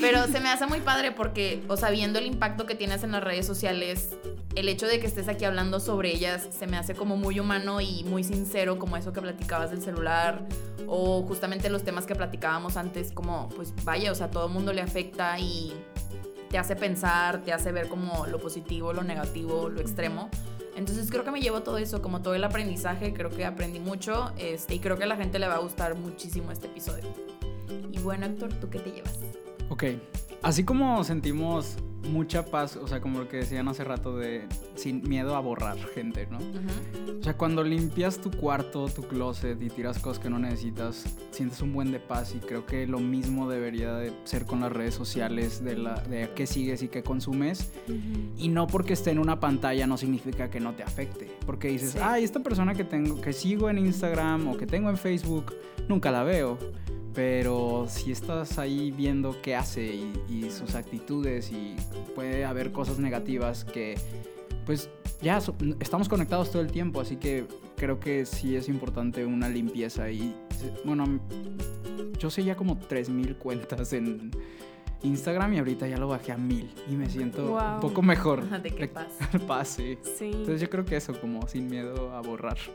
[0.00, 3.12] Pero se me hace muy padre porque, o sea, viendo el impacto que tienes en
[3.12, 4.16] las redes sociales,
[4.54, 7.80] el hecho de que estés aquí hablando sobre ellas se me hace como muy humano
[7.80, 10.44] y muy sincero, como eso que platicabas del celular
[10.86, 14.72] o justamente los temas que platicábamos antes, como, pues vaya, o sea, todo el mundo
[14.72, 15.72] le afecta y
[16.50, 20.28] te hace pensar, te hace ver como lo positivo, lo negativo, lo extremo.
[20.76, 24.32] Entonces creo que me llevo todo eso, como todo el aprendizaje, creo que aprendí mucho
[24.36, 27.04] este, y creo que a la gente le va a gustar muchísimo este episodio.
[28.02, 29.16] Y bueno, Héctor, ¿tú qué te llevas?
[29.68, 29.84] Ok,
[30.42, 31.76] así como sentimos
[32.10, 34.42] mucha paz, o sea, como lo que decían hace rato de
[34.74, 36.38] sin miedo a borrar gente, ¿no?
[37.20, 41.62] O sea, cuando limpias tu cuarto, tu closet y tiras cosas que no necesitas, sientes
[41.62, 44.94] un buen de paz y creo que lo mismo debería de ser con las redes
[44.94, 47.70] sociales de, la, de qué sigues y qué consumes.
[48.36, 51.92] Y no porque esté en una pantalla no significa que no te afecte, porque dices,
[51.92, 51.98] Sí.
[52.02, 55.54] ay, esta persona que tengo, que sigo en Instagram o que tengo en Facebook,
[55.88, 56.58] nunca la veo.
[57.14, 61.76] Pero si estás ahí viendo qué hace y, y sus actitudes y
[62.14, 63.96] puede haber cosas negativas que
[64.64, 64.88] pues
[65.20, 67.44] ya so- estamos conectados todo el tiempo, así que
[67.76, 70.34] creo que sí es importante una limpieza y
[70.84, 71.04] bueno,
[72.18, 74.30] yo seguía como 3000 cuentas en
[75.02, 77.74] Instagram y ahorita ya lo bajé a 1000 y me siento Wow.
[77.74, 78.48] un poco mejor.
[78.62, 79.08] ¿De qué Le- paz?
[79.48, 79.98] Paz, sí.
[80.16, 80.26] Sí.
[80.32, 82.56] Entonces yo creo que eso, como sin miedo a borrar.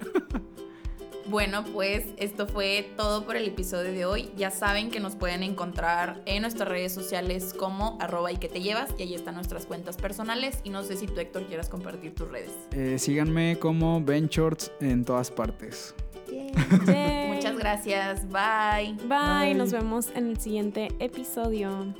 [1.30, 4.32] Bueno, pues esto fue todo por el episodio de hoy.
[4.38, 8.62] Ya saben que nos pueden encontrar en nuestras redes sociales como arroba y que te
[8.62, 12.16] llevas y ahí están nuestras cuentas personales y no sé si tú Héctor quieras compartir
[12.16, 12.52] tus redes.
[12.72, 15.94] Eh, síganme como Ben Shorts en todas partes.
[16.32, 16.52] Yay.
[17.28, 18.94] Muchas gracias, bye.
[19.08, 19.54] Bye, Bye.
[19.56, 21.94] nos vemos en el siguiente episodio.